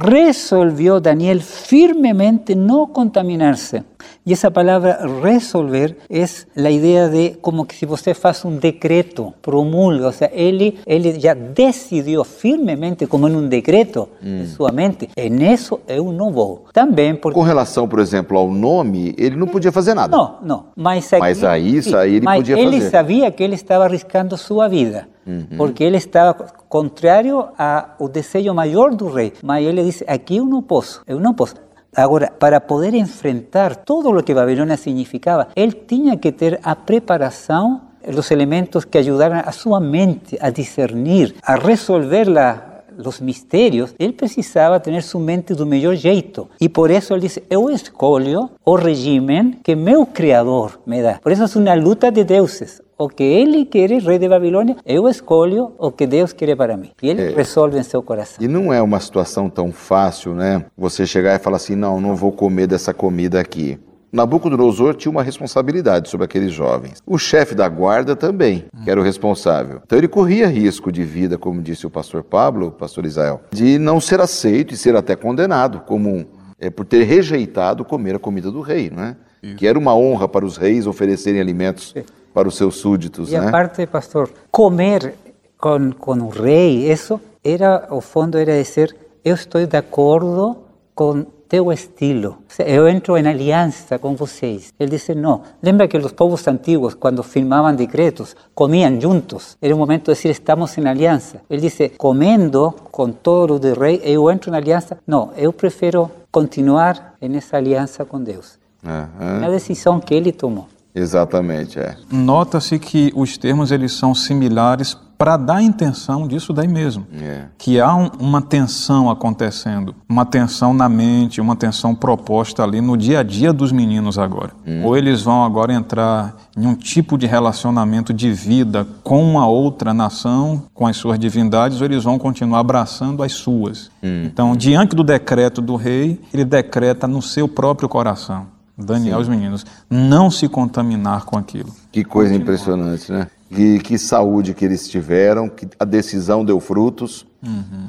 resolveu 0.01 0.99
Daniel 0.99 1.39
firmemente 1.41 2.55
não 2.55 2.87
contaminar-se 2.87 3.83
y 4.25 4.33
esa 4.33 4.51
palabra 4.51 4.99
resolver 5.21 5.97
es 6.09 6.47
la 6.55 6.71
idea 6.71 7.09
de 7.09 7.37
como 7.41 7.65
que 7.65 7.75
si 7.75 7.85
usted 7.85 8.15
hace 8.23 8.47
un 8.47 8.59
decreto, 8.59 9.33
promulga, 9.41 10.07
o 10.07 10.11
sea, 10.11 10.29
él, 10.33 10.79
él 10.85 11.19
ya 11.19 11.35
decidió 11.35 12.23
firmemente, 12.23 13.07
como 13.07 13.27
en 13.27 13.35
un 13.35 13.49
decreto, 13.49 14.09
hum. 14.21 14.41
em 14.41 14.47
sua 14.47 14.71
mente, 14.71 15.09
en 15.15 15.41
eso 15.41 15.81
eu 15.87 16.11
não 16.11 16.31
vou. 16.31 16.65
Também 16.73 17.15
porque... 17.15 17.37
Com 17.37 17.45
relação, 17.45 17.87
por 17.87 17.99
exemplo, 17.99 18.37
ao 18.37 18.49
nome, 18.49 19.13
ele 19.17 19.35
não 19.35 19.47
podia 19.47 19.71
fazer 19.71 19.93
nada. 19.93 20.15
Não, 20.15 20.37
não. 20.41 20.65
Mas, 20.75 21.11
aqui, 21.11 21.19
mas 21.19 21.43
aí, 21.43 21.77
isso 21.77 21.95
aí 21.95 22.15
ele 22.15 22.25
podia 22.25 22.57
ele 22.57 22.77
fazer. 22.77 22.89
sabia 22.89 23.31
que 23.31 23.43
ele 23.43 23.55
estava 23.55 23.85
arriscando 23.85 24.37
sua 24.37 24.67
vida. 24.67 25.07
Uhum. 25.25 25.57
Porque 25.57 25.83
ele 25.83 25.97
estava 25.97 26.33
contrário 26.67 27.47
ao 27.57 28.09
desejo 28.09 28.53
maior 28.53 28.93
do 28.93 29.07
rei. 29.07 29.33
Mas 29.41 29.65
ele 29.65 29.83
disse: 29.83 30.03
aqui 30.07 30.37
eu 30.37 30.45
não 30.45 30.61
posso, 30.61 31.01
eu 31.07 31.19
não 31.19 31.33
posso. 31.33 31.55
Agora, 31.95 32.31
para 32.31 32.59
poder 32.59 32.93
enfrentar 32.93 33.75
todo 33.75 34.09
o 34.09 34.23
que 34.23 34.33
Babilônia 34.33 34.77
significava, 34.77 35.47
ele 35.55 35.73
tinha 35.73 36.17
que 36.17 36.31
ter 36.31 36.59
a 36.63 36.75
preparação, 36.75 37.81
os 38.05 38.31
elementos 38.31 38.83
que 38.83 38.97
ajudaram 38.97 39.41
a 39.45 39.51
sua 39.51 39.79
mente 39.79 40.37
a 40.41 40.49
discernir, 40.49 41.35
a 41.41 41.55
resolver 41.55 42.25
la, 42.25 42.73
os 42.97 43.19
mistérios, 43.19 43.93
ele 43.97 44.13
precisava 44.13 44.79
ter 44.79 45.01
sua 45.01 45.21
mente 45.21 45.53
do 45.53 45.65
melhor 45.65 45.95
jeito. 45.95 46.49
E 46.59 46.67
por 46.67 46.91
isso 46.91 47.13
ele 47.13 47.21
disse: 47.21 47.43
Eu 47.49 47.69
escolho 47.69 48.49
o 48.65 48.75
regime 48.75 49.59
que 49.63 49.75
meu 49.75 50.05
Criador 50.05 50.79
me 50.85 51.01
dá. 51.01 51.19
Por 51.21 51.31
isso 51.31 51.43
é 51.43 51.61
uma 51.61 51.73
luta 51.73 52.11
de 52.11 52.23
deuses. 52.23 52.81
O 53.03 53.09
que 53.09 53.21
ele 53.21 53.65
quer, 53.65 53.89
rei 53.89 54.17
de 54.17 54.29
Babilônia, 54.29 54.77
eu 54.85 55.09
escolho 55.09 55.73
o 55.77 55.91
que 55.91 56.07
Deus 56.07 56.31
quer 56.31 56.55
para 56.55 56.77
mim. 56.77 56.91
E 57.01 57.09
ele 57.09 57.21
é. 57.21 57.35
resolve 57.35 57.77
em 57.77 57.83
seu 57.83 58.01
coração. 58.01 58.37
E 58.39 58.47
não 58.47 58.71
é 58.71 58.81
uma 58.81 58.97
situação 59.01 59.49
tão 59.49 59.73
fácil, 59.73 60.33
né? 60.33 60.63
Você 60.77 61.05
chegar 61.05 61.35
e 61.35 61.39
falar 61.39 61.57
assim: 61.57 61.75
não, 61.75 61.99
não 61.99 62.15
vou 62.15 62.31
comer 62.31 62.65
dessa 62.65 62.93
comida 62.93 63.41
aqui. 63.41 63.77
Nabucodonosor 64.09 64.95
tinha 64.95 65.11
uma 65.11 65.21
responsabilidade 65.21 66.07
sobre 66.07 66.23
aqueles 66.23 66.53
jovens. 66.53 66.99
O 67.05 67.17
chefe 67.17 67.53
da 67.53 67.67
guarda 67.67 68.15
também, 68.15 68.67
que 68.85 68.89
era 68.89 69.01
o 69.01 69.03
responsável. 69.03 69.81
Então 69.85 69.97
ele 69.97 70.07
corria 70.07 70.47
risco 70.47 70.89
de 70.89 71.03
vida, 71.03 71.37
como 71.37 71.61
disse 71.61 71.85
o 71.85 71.89
pastor 71.89 72.23
Pablo, 72.23 72.67
o 72.67 72.71
pastor 72.71 73.05
Israel, 73.05 73.41
de 73.51 73.77
não 73.77 73.99
ser 73.99 74.21
aceito 74.21 74.73
e 74.73 74.77
ser 74.77 74.95
até 74.95 75.13
condenado, 75.13 75.81
como 75.81 76.25
é, 76.57 76.69
por 76.69 76.85
ter 76.85 77.03
rejeitado 77.03 77.83
comer 77.83 78.15
a 78.15 78.19
comida 78.19 78.49
do 78.49 78.61
rei, 78.61 78.89
né? 78.89 79.17
Que 79.57 79.67
era 79.67 79.77
uma 79.77 79.93
honra 79.93 80.25
para 80.29 80.45
os 80.45 80.55
reis 80.55 80.87
oferecerem 80.87 81.41
alimentos 81.41 81.91
Sim. 81.91 82.05
Para 82.33 82.47
os 82.47 82.55
seus 82.55 82.75
súditos. 82.75 83.31
E 83.31 83.37
né? 83.37 83.47
a 83.47 83.51
parte, 83.51 83.85
pastor, 83.85 84.29
comer 84.51 85.15
com, 85.57 85.91
com 85.91 86.19
o 86.19 86.29
rei, 86.29 86.91
isso 86.91 87.19
era, 87.43 87.87
o 87.91 88.01
fundo 88.01 88.37
era 88.37 88.61
dizer, 88.61 88.95
eu 89.23 89.35
estou 89.35 89.65
de 89.65 89.77
acordo 89.77 90.57
com 90.95 91.25
teu 91.53 91.71
estilo. 91.71 92.39
Eu 92.65 92.87
entro 92.87 93.15
em 93.15 93.27
aliança 93.27 93.99
com 93.99 94.15
vocês. 94.15 94.73
Ele 94.79 94.89
disse, 94.89 95.13
não. 95.13 95.43
Lembra 95.61 95.87
que 95.87 95.95
os 95.95 96.11
povos 96.11 96.47
antigos, 96.47 96.95
quando 96.95 97.21
firmavam 97.21 97.75
decretos, 97.75 98.35
comiam 98.55 98.99
juntos. 98.99 99.55
Era 99.61 99.75
um 99.75 99.77
momento 99.77 100.11
de 100.11 100.15
dizer, 100.17 100.31
estamos 100.31 100.75
em 100.79 100.87
aliança. 100.87 101.41
Ele 101.47 101.61
disse, 101.61 101.89
comendo 101.89 102.73
com 102.91 103.11
todo 103.11 103.55
o 103.55 103.59
de 103.59 103.71
rei, 103.73 104.01
eu 104.03 104.31
entro 104.31 104.51
em 104.51 104.55
aliança. 104.55 104.97
Não, 105.05 105.29
eu 105.37 105.53
prefiro 105.53 106.09
continuar 106.31 107.13
nessa 107.21 107.57
aliança 107.57 108.03
com 108.03 108.19
Deus. 108.19 108.57
Uhum. 108.83 109.43
É 109.43 109.45
a 109.45 109.49
decisão 109.51 109.99
que 109.99 110.15
ele 110.15 110.31
tomou. 110.31 110.67
Exatamente, 110.95 111.79
é. 111.79 111.95
Nota-se 112.11 112.77
que 112.77 113.11
os 113.15 113.37
termos 113.37 113.71
eles 113.71 113.93
são 113.93 114.13
similares 114.13 114.95
para 115.17 115.37
dar 115.37 115.55
a 115.55 115.63
intenção 115.63 116.27
disso 116.27 116.51
daí 116.51 116.67
mesmo. 116.67 117.07
É. 117.13 117.45
Que 117.57 117.79
há 117.79 117.95
um, 117.95 118.09
uma 118.19 118.41
tensão 118.41 119.09
acontecendo, 119.09 119.95
uma 120.07 120.25
tensão 120.25 120.73
na 120.73 120.89
mente, 120.89 121.39
uma 121.39 121.55
tensão 121.55 121.95
proposta 121.95 122.61
ali 122.61 122.81
no 122.81 122.97
dia 122.97 123.19
a 123.19 123.23
dia 123.23 123.53
dos 123.53 123.71
meninos 123.71 124.17
agora. 124.17 124.51
Hum. 124.67 124.83
Ou 124.83 124.97
eles 124.97 125.21
vão 125.21 125.45
agora 125.45 125.71
entrar 125.71 126.35
em 126.57 126.67
um 126.67 126.75
tipo 126.75 127.17
de 127.17 127.25
relacionamento 127.25 128.13
de 128.13 128.33
vida 128.33 128.85
com 129.01 129.23
uma 129.23 129.47
outra 129.47 129.93
nação, 129.93 130.63
com 130.73 130.85
as 130.85 130.97
suas 130.97 131.17
divindades, 131.17 131.79
ou 131.79 131.85
eles 131.85 132.03
vão 132.03 132.19
continuar 132.19 132.59
abraçando 132.59 133.23
as 133.23 133.31
suas. 133.31 133.89
Hum. 134.03 134.25
Então, 134.25 134.55
diante 134.55 134.93
do 134.95 135.03
decreto 135.03 135.61
do 135.61 135.75
rei, 135.75 136.19
ele 136.33 136.43
decreta 136.43 137.07
no 137.07 137.21
seu 137.21 137.47
próprio 137.47 137.87
coração 137.87 138.52
Daniel 138.83 139.19
e 139.19 139.21
os 139.21 139.29
meninos, 139.29 139.65
não 139.89 140.29
se 140.29 140.47
contaminar 140.47 141.25
com 141.25 141.37
aquilo. 141.37 141.73
Que 141.91 142.03
coisa 142.03 142.33
impressionante, 142.33 143.11
né? 143.11 143.27
Que, 143.49 143.79
que 143.79 143.97
saúde 143.97 144.53
que 144.53 144.65
eles 144.65 144.87
tiveram, 144.87 145.47
que 145.47 145.67
a 145.79 145.85
decisão 145.85 146.43
deu 146.43 146.59
frutos, 146.59 147.25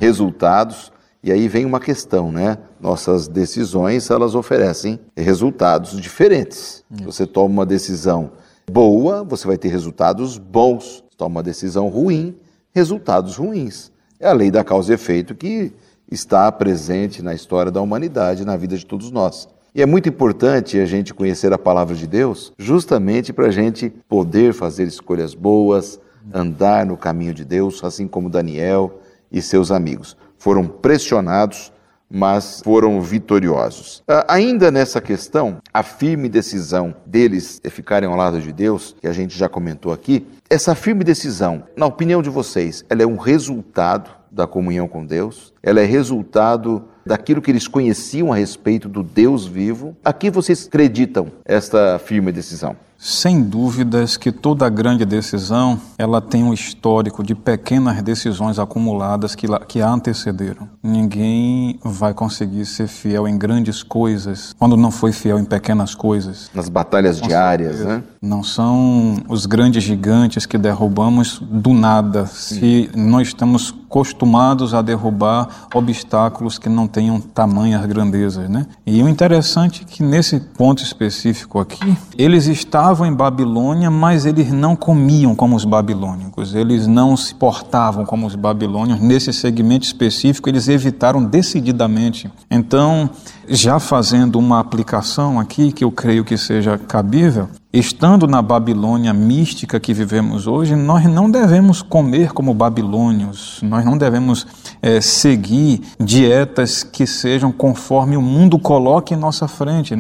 resultados. 0.01 0.93
E 1.23 1.33
aí 1.33 1.49
vem 1.49 1.65
uma 1.65 1.81
questão, 1.81 2.31
né? 2.31 2.59
Nossas 2.79 3.27
decisões, 3.29 4.11
elas 4.11 4.35
oferecem 4.35 5.01
resultados 5.17 5.99
diferentes. 5.99 6.85
Você 7.05 7.27
toma 7.27 7.53
uma 7.53 7.67
decisão 7.67 8.33
boa, 8.71 9.25
você 9.25 9.47
vai 9.47 9.57
ter 9.57 9.69
resultados 9.69 10.37
bons. 10.37 11.03
Você 11.11 11.17
toma 11.17 11.37
uma 11.37 11.43
decisão 11.43 11.89
ruim, 11.89 12.37
resultados 12.75 13.37
ruins. 13.37 13.91
É 14.21 14.29
a 14.29 14.33
lei 14.33 14.51
da 14.51 14.63
causa 14.63 14.93
e 14.93 14.95
efeito 14.95 15.35
que 15.35 15.73
está 16.11 16.51
presente 16.53 17.23
na 17.23 17.35
história 17.35 17.73
da 17.73 17.81
humanidade, 17.81 18.45
na 18.45 18.57
vida 18.57 18.77
de 18.77 18.85
todos 18.85 19.11
nós. 19.11 19.49
E 19.75 19.83
é 19.83 19.87
muito 19.87 20.09
importante 20.09 20.79
a 20.79 20.87
gente 20.87 21.13
conhecer 21.13 21.53
a 21.53 21.59
palavra 21.59 21.97
de 21.97 22.07
Deus, 22.07 22.53
justamente 22.57 23.33
para 23.33 23.47
a 23.47 23.51
gente 23.51 23.91
poder 24.09 24.55
fazer 24.55 24.85
escolhas 24.85 25.35
boas, 25.35 25.99
andar 26.33 26.87
no 26.87 26.97
caminho 26.97 27.35
de 27.35 27.45
Deus, 27.45 27.83
assim 27.83 28.07
como 28.07 28.31
Daniel 28.31 29.01
e 29.33 29.43
seus 29.43 29.73
amigos. 29.73 30.17
Foram 30.39 30.65
pressionados, 30.65 31.73
mas 32.09 32.61
foram 32.63 33.01
vitoriosos. 33.01 34.05
Ah, 34.07 34.25
Ainda 34.29 34.71
nessa 34.71 35.01
questão, 35.01 35.57
a 35.73 35.83
firme 35.83 36.29
decisão 36.29 36.95
deles 37.05 37.61
de 37.61 37.69
ficarem 37.69 38.09
ao 38.09 38.15
lado 38.15 38.41
de 38.41 38.53
Deus, 38.53 38.95
que 39.01 39.09
a 39.09 39.13
gente 39.13 39.37
já 39.37 39.49
comentou 39.49 39.93
aqui, 39.93 40.25
essa 40.49 40.77
firme 40.77 41.03
decisão, 41.03 41.65
na 41.77 41.87
opinião 41.87 42.23
de 42.23 42.31
vocês, 42.31 42.85
ela 42.89 43.03
é 43.03 43.07
um 43.07 43.17
resultado 43.17 44.09
da 44.31 44.47
comunhão 44.47 44.87
com 44.87 45.05
Deus, 45.05 45.53
ela 45.61 45.81
é 45.81 45.85
resultado 45.85 46.85
daquilo 47.05 47.43
que 47.43 47.51
eles 47.51 47.69
conheciam 47.69 48.33
a 48.33 48.37
respeito 48.37 48.89
do 48.89 49.03
Deus 49.03 49.47
vivo. 49.47 49.97
A 50.05 50.13
que 50.13 50.31
vocês 50.31 50.67
acreditam 50.67 51.31
esta 51.45 51.99
firme 51.99 52.33
decisão? 52.33 52.77
Sem 53.07 53.43
dúvidas 53.43 54.17
que 54.17 54.33
toda 54.33 54.67
grande 54.71 55.05
decisão 55.05 55.79
ela 55.99 56.23
tem 56.23 56.43
um 56.43 56.55
histórico 56.55 57.23
de 57.23 57.35
pequenas 57.35 58.01
decisões 58.01 58.59
acumuladas 58.59 59.35
que, 59.35 59.47
que 59.69 59.83
a 59.83 59.91
antecederam. 59.91 60.67
Ninguém 60.83 61.79
vai 61.85 62.15
conseguir 62.15 62.65
ser 62.65 62.89
fiel 62.89 63.29
em 63.29 63.37
grandes 63.37 63.83
coisas 63.83 64.57
quando 64.59 64.75
não 64.75 64.91
foi 64.91 65.13
fiel 65.13 65.39
em 65.39 65.45
pequenas 65.45 65.95
coisas. 65.95 66.51
Nas 66.55 66.71
batalhas 66.71 67.21
diárias, 67.21 67.81
né? 67.81 68.03
Não 68.23 68.43
são 68.43 69.23
os 69.29 69.45
grandes 69.45 69.85
gigantes 69.85 70.47
que 70.47 70.57
derrubamos 70.57 71.39
do 71.43 71.75
nada, 71.75 72.25
se 72.25 72.91
nós 72.97 73.29
estamos 73.29 73.75
acostumados 73.95 74.75
a 74.75 74.83
derrubar 74.83 75.69
obstáculos 75.73 76.59
que 76.59 76.69
não 76.69 76.89
tenham 76.89 77.21
tamanhas 77.21 77.85
grandezas, 77.87 78.49
né? 78.49 78.67
E 78.85 79.01
o 79.03 79.09
interessante 79.09 79.83
é 79.83 79.85
que 79.85 80.03
nesse 80.03 80.41
ponto 80.41 80.83
específico 80.83 81.61
aqui, 81.61 81.97
eles 82.19 82.47
estavam 82.47 82.94
em 83.03 83.13
Babilônia, 83.13 83.91
mas 83.91 84.27
eles 84.27 84.53
não 84.53 84.77
comiam 84.77 85.35
como 85.35 85.57
os 85.57 85.65
babilônicos, 85.65 86.55
eles 86.55 86.87
não 86.87 87.17
se 87.17 87.35
portavam 87.35 88.05
como 88.05 88.27
os 88.27 88.35
babilônios. 88.35 89.01
Nesse 89.01 89.33
segmento 89.33 89.87
específico, 89.87 90.49
eles 90.49 90.69
evitaram 90.69 91.25
decididamente. 91.25 92.31
Então, 92.51 93.09
já 93.49 93.79
fazendo 93.79 94.39
uma 94.39 94.61
aplicação 94.61 95.39
aqui 95.39 95.73
que 95.73 95.85
eu 95.85 95.91
creio 95.91 96.25
que 96.25 96.37
seja 96.37 96.79
cabível, 96.79 97.49
estando 97.73 98.29
na 98.29 98.41
Babilônia 98.41 99.13
mística 99.13 99.81
que 99.81 99.93
vivemos 99.93 100.47
hoje, 100.47 100.77
nós 100.77 101.05
não 101.07 101.29
devemos 101.29 101.83
comer 101.83 102.33
como 102.33 102.55
babilônios, 102.55 103.59
nós 103.63 103.85
não 103.85 103.99
devemos 103.99 104.47
eh, 104.81 105.01
seguir 105.01 105.81
dietas 105.99 106.85
que 106.85 107.07
sejam 107.07 107.51
conforme 107.51 108.17
o 108.17 108.23
mundo 108.23 108.59
coloca 108.59 109.13
em 109.13 109.17
nossa 109.17 109.49
frente. 109.49 109.95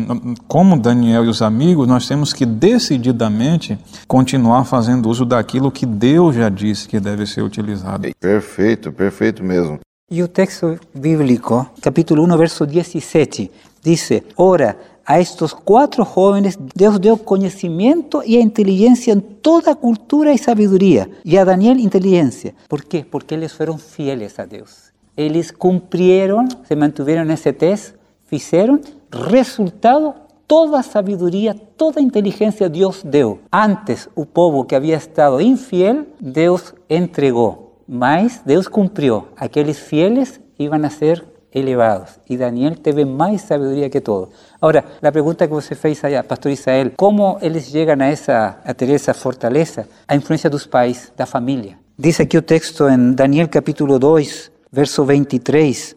Como 0.46 0.78
Daniel 0.78 1.24
e 1.24 1.28
os 1.28 1.42
amigos, 1.42 1.88
nós 1.88 2.06
temos 2.06 2.32
que 2.32 2.46
decididamente 2.46 3.76
continuar 4.06 4.64
fazendo 4.64 5.08
uso 5.08 5.24
daquilo 5.24 5.72
que 5.72 5.84
Deus 5.84 6.36
já 6.36 6.48
disse 6.48 6.86
que 6.86 7.00
deve 7.00 7.26
ser 7.26 7.42
utilizado. 7.42 8.08
Perfeito, 8.20 8.92
perfeito 8.92 9.42
mesmo. 9.42 9.80
Y 10.10 10.20
el 10.20 10.28
texto 10.28 10.76
bíblico, 10.92 11.70
capítulo 11.80 12.22
1, 12.24 12.36
verso 12.36 12.66
17, 12.66 13.50
dice, 13.82 14.22
Ora, 14.36 14.76
a 15.06 15.18
estos 15.18 15.54
cuatro 15.54 16.04
jóvenes 16.04 16.58
Dios 16.74 17.00
dio 17.00 17.16
conocimiento 17.16 18.22
y 18.22 18.36
inteligencia 18.36 19.14
en 19.14 19.22
toda 19.22 19.74
cultura 19.74 20.34
y 20.34 20.36
sabiduría, 20.36 21.08
y 21.24 21.38
a 21.38 21.46
Daniel 21.46 21.80
inteligencia. 21.80 22.54
¿Por 22.68 22.84
qué? 22.84 23.06
Porque 23.10 23.36
ellos 23.36 23.54
fueron 23.54 23.78
fieles 23.78 24.38
a 24.38 24.44
Dios. 24.44 24.92
Ellos 25.16 25.52
cumplieron, 25.52 26.48
se 26.68 26.76
mantuvieron 26.76 27.28
en 27.28 27.30
ese 27.30 27.54
test, 27.54 27.96
hicieron, 28.30 28.82
resultado, 29.10 30.16
toda 30.46 30.82
sabiduría, 30.82 31.54
toda 31.54 32.02
inteligencia 32.02 32.68
Dios 32.68 33.00
dio. 33.10 33.38
Antes, 33.50 34.10
o 34.14 34.26
povo 34.26 34.66
que 34.66 34.76
había 34.76 34.98
estado 34.98 35.40
infiel, 35.40 36.08
Deus 36.20 36.74
entregou. 36.90 37.63
Mas 37.86 38.42
Deus 38.44 38.68
cumpriu. 38.68 39.28
Aqueles 39.36 39.78
fieles 39.78 40.40
iban 40.58 40.84
a 40.84 40.90
ser 40.90 41.24
elevados. 41.54 42.18
E 42.28 42.36
Daniel 42.36 42.74
teve 42.76 43.04
mais 43.04 43.42
sabedoria 43.42 43.88
que 43.88 44.00
todo. 44.00 44.30
Agora, 44.60 44.84
a 45.00 45.12
pergunta 45.12 45.46
que 45.46 45.54
você 45.54 45.74
fez 45.74 46.02
aí, 46.04 46.20
pastor 46.22 46.50
Israel, 46.50 46.90
como 46.96 47.38
eles 47.40 47.66
chegam 47.66 47.96
a, 48.00 48.06
essa, 48.06 48.58
a 48.64 48.74
ter 48.74 48.90
essa 48.90 49.14
fortaleza? 49.14 49.86
A 50.08 50.16
influência 50.16 50.50
dos 50.50 50.66
pais, 50.66 51.12
da 51.16 51.26
família. 51.26 51.78
Diz 51.96 52.18
aqui 52.18 52.36
o 52.36 52.42
texto 52.42 52.88
em 52.88 53.12
Daniel 53.12 53.48
capítulo 53.48 54.00
2, 54.00 54.50
verso 54.72 55.04
23. 55.04 55.94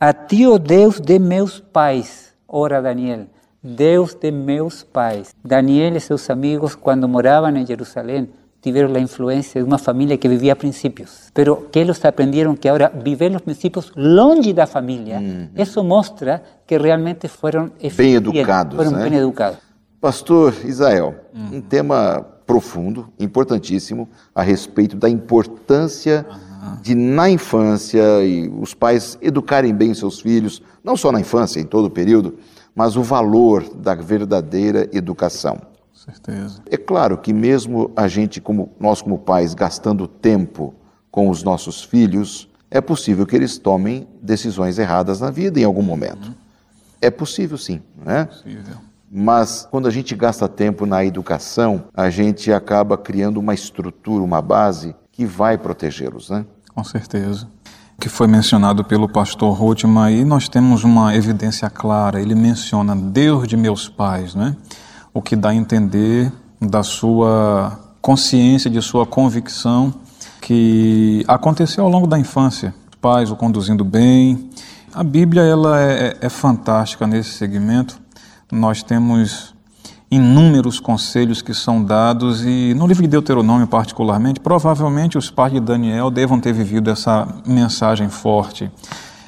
A 0.00 0.12
ti, 0.12 0.44
ó 0.44 0.58
Deus 0.58 1.00
de 1.00 1.20
meus 1.20 1.60
pais, 1.60 2.34
ora 2.48 2.82
Daniel, 2.82 3.26
Deus 3.62 4.14
de 4.14 4.32
meus 4.32 4.82
pais. 4.82 5.32
Daniel 5.44 5.96
e 5.96 6.00
seus 6.00 6.28
amigos, 6.28 6.74
quando 6.74 7.08
moravam 7.08 7.56
em 7.56 7.64
Jerusalém, 7.64 8.28
tiveram 8.66 8.92
a 8.96 8.98
influência 8.98 9.62
de 9.62 9.66
uma 9.66 9.78
família 9.78 10.18
que 10.18 10.28
vivia 10.28 10.56
princípios, 10.56 11.30
pero 11.32 11.68
que 11.70 11.78
eles 11.78 12.04
aprenderam 12.04 12.56
que 12.56 12.68
agora 12.68 12.92
viver 12.92 13.30
os 13.30 13.40
princípios 13.40 13.92
longe 13.94 14.52
da 14.52 14.66
família, 14.66 15.22
isso 15.56 15.84
mostra 15.84 16.42
que 16.66 16.76
realmente 16.76 17.28
foram 17.28 17.70
eficientes, 17.78 18.28
educados, 18.28 18.76
foram 18.76 18.90
né? 18.90 19.08
bem 19.08 19.18
educados. 19.20 19.60
Pastor 20.00 20.52
Israel, 20.64 21.14
um 21.32 21.60
tema 21.60 22.26
profundo, 22.44 23.08
importantíssimo, 23.20 24.08
a 24.34 24.42
respeito 24.42 24.96
da 24.96 25.08
importância 25.08 26.26
de, 26.82 26.96
na 26.96 27.30
infância, 27.30 28.02
e 28.24 28.48
os 28.48 28.74
pais 28.74 29.16
educarem 29.22 29.72
bem 29.72 29.94
seus 29.94 30.20
filhos, 30.20 30.60
não 30.82 30.96
só 30.96 31.12
na 31.12 31.20
infância, 31.20 31.60
em 31.60 31.64
todo 31.64 31.84
o 31.84 31.90
período, 31.90 32.36
mas 32.74 32.96
o 32.96 33.02
valor 33.02 33.62
da 33.76 33.94
verdadeira 33.94 34.88
educação. 34.92 35.60
Certeza. 36.06 36.62
É 36.70 36.76
claro 36.76 37.18
que 37.18 37.32
mesmo 37.32 37.90
a 37.96 38.06
gente, 38.06 38.40
como 38.40 38.70
nós 38.78 39.02
como 39.02 39.18
pais, 39.18 39.54
gastando 39.54 40.06
tempo 40.06 40.72
com 41.10 41.28
os 41.28 41.42
nossos 41.42 41.82
filhos, 41.82 42.48
é 42.70 42.80
possível 42.80 43.26
que 43.26 43.34
eles 43.34 43.58
tomem 43.58 44.06
decisões 44.22 44.78
erradas 44.78 45.20
na 45.20 45.30
vida 45.30 45.58
em 45.58 45.64
algum 45.64 45.82
momento. 45.82 46.32
É 47.00 47.10
possível 47.10 47.58
sim, 47.58 47.82
né? 48.04 48.26
Possível. 48.26 48.76
Mas 49.10 49.66
quando 49.70 49.88
a 49.88 49.90
gente 49.90 50.14
gasta 50.14 50.48
tempo 50.48 50.86
na 50.86 51.04
educação, 51.04 51.84
a 51.94 52.10
gente 52.10 52.52
acaba 52.52 52.96
criando 52.96 53.38
uma 53.38 53.54
estrutura, 53.54 54.22
uma 54.22 54.42
base 54.42 54.94
que 55.10 55.24
vai 55.24 55.56
protegê-los, 55.58 56.30
né? 56.30 56.44
Com 56.74 56.84
certeza. 56.84 57.48
Que 57.98 58.08
foi 58.08 58.26
mencionado 58.26 58.84
pelo 58.84 59.08
pastor 59.08 59.56
Rothman 59.56 60.04
aí, 60.04 60.24
nós 60.24 60.48
temos 60.48 60.84
uma 60.84 61.16
evidência 61.16 61.70
clara. 61.70 62.20
Ele 62.20 62.34
menciona 62.34 62.94
Deus 62.94 63.48
de 63.48 63.56
meus 63.56 63.88
pais, 63.88 64.34
né? 64.34 64.54
O 65.16 65.22
que 65.22 65.34
dá 65.34 65.48
a 65.48 65.54
entender 65.54 66.30
da 66.60 66.82
sua 66.82 67.80
consciência, 68.02 68.70
de 68.70 68.82
sua 68.82 69.06
convicção 69.06 69.94
que 70.42 71.24
aconteceu 71.26 71.84
ao 71.84 71.90
longo 71.90 72.06
da 72.06 72.18
infância. 72.18 72.74
Os 72.90 72.96
pais 72.96 73.30
o 73.30 73.34
conduzindo 73.34 73.82
bem. 73.82 74.50
A 74.92 75.02
Bíblia 75.02 75.40
ela 75.40 75.80
é, 75.80 76.18
é 76.20 76.28
fantástica 76.28 77.06
nesse 77.06 77.30
segmento. 77.30 77.98
Nós 78.52 78.82
temos 78.82 79.54
inúmeros 80.10 80.78
conselhos 80.78 81.40
que 81.40 81.54
são 81.54 81.82
dados 81.82 82.44
e 82.44 82.74
no 82.74 82.86
livro 82.86 83.02
de 83.02 83.08
Deuteronômio 83.08 83.66
particularmente, 83.66 84.38
provavelmente 84.38 85.16
os 85.16 85.30
pais 85.30 85.50
de 85.50 85.60
Daniel 85.60 86.10
devam 86.10 86.38
ter 86.38 86.52
vivido 86.52 86.90
essa 86.90 87.26
mensagem 87.46 88.10
forte. 88.10 88.70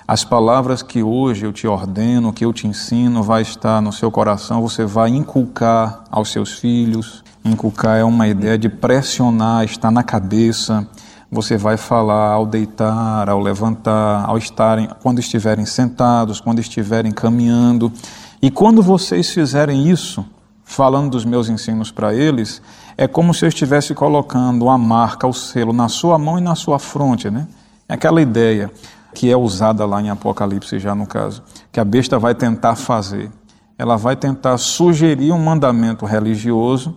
As 0.08 0.24
palavras 0.24 0.80
que 0.80 1.02
hoje 1.02 1.44
eu 1.44 1.52
te 1.52 1.68
ordeno, 1.68 2.32
que 2.32 2.42
eu 2.42 2.50
te 2.50 2.66
ensino, 2.66 3.22
vai 3.22 3.42
estar 3.42 3.82
no 3.82 3.92
seu 3.92 4.10
coração, 4.10 4.62
você 4.62 4.86
vai 4.86 5.10
inculcar 5.10 6.02
aos 6.10 6.32
seus 6.32 6.58
filhos. 6.58 7.22
Inculcar 7.44 7.98
é 7.98 8.04
uma 8.04 8.26
ideia 8.26 8.56
de 8.56 8.70
pressionar, 8.70 9.64
está 9.64 9.90
na 9.90 10.02
cabeça. 10.02 10.88
Você 11.30 11.58
vai 11.58 11.76
falar 11.76 12.32
ao 12.32 12.46
deitar, 12.46 13.28
ao 13.28 13.38
levantar, 13.38 14.24
ao 14.24 14.38
estarem, 14.38 14.88
quando 15.02 15.18
estiverem 15.18 15.66
sentados, 15.66 16.40
quando 16.40 16.58
estiverem 16.58 17.12
caminhando. 17.12 17.92
E 18.40 18.50
quando 18.50 18.82
vocês 18.82 19.28
fizerem 19.28 19.90
isso, 19.90 20.24
falando 20.64 21.10
dos 21.10 21.26
meus 21.26 21.50
ensinos 21.50 21.90
para 21.90 22.14
eles, 22.14 22.62
é 22.96 23.06
como 23.06 23.34
se 23.34 23.44
eu 23.44 23.48
estivesse 23.50 23.94
colocando 23.94 24.70
a 24.70 24.78
marca, 24.78 25.26
o 25.26 25.34
selo 25.34 25.74
na 25.74 25.90
sua 25.90 26.16
mão 26.16 26.38
e 26.38 26.40
na 26.40 26.54
sua 26.54 26.78
fronte, 26.78 27.30
né? 27.30 27.46
É 27.86 27.92
aquela 27.92 28.22
ideia 28.22 28.70
que 29.14 29.30
é 29.30 29.36
usada 29.36 29.84
lá 29.86 30.00
em 30.00 30.10
Apocalipse 30.10 30.78
já 30.78 30.94
no 30.94 31.06
caso, 31.06 31.42
que 31.72 31.80
a 31.80 31.84
besta 31.84 32.18
vai 32.18 32.34
tentar 32.34 32.76
fazer. 32.76 33.30
ela 33.76 33.96
vai 33.96 34.16
tentar 34.16 34.58
sugerir 34.58 35.30
um 35.30 35.38
mandamento 35.38 36.04
religioso 36.04 36.96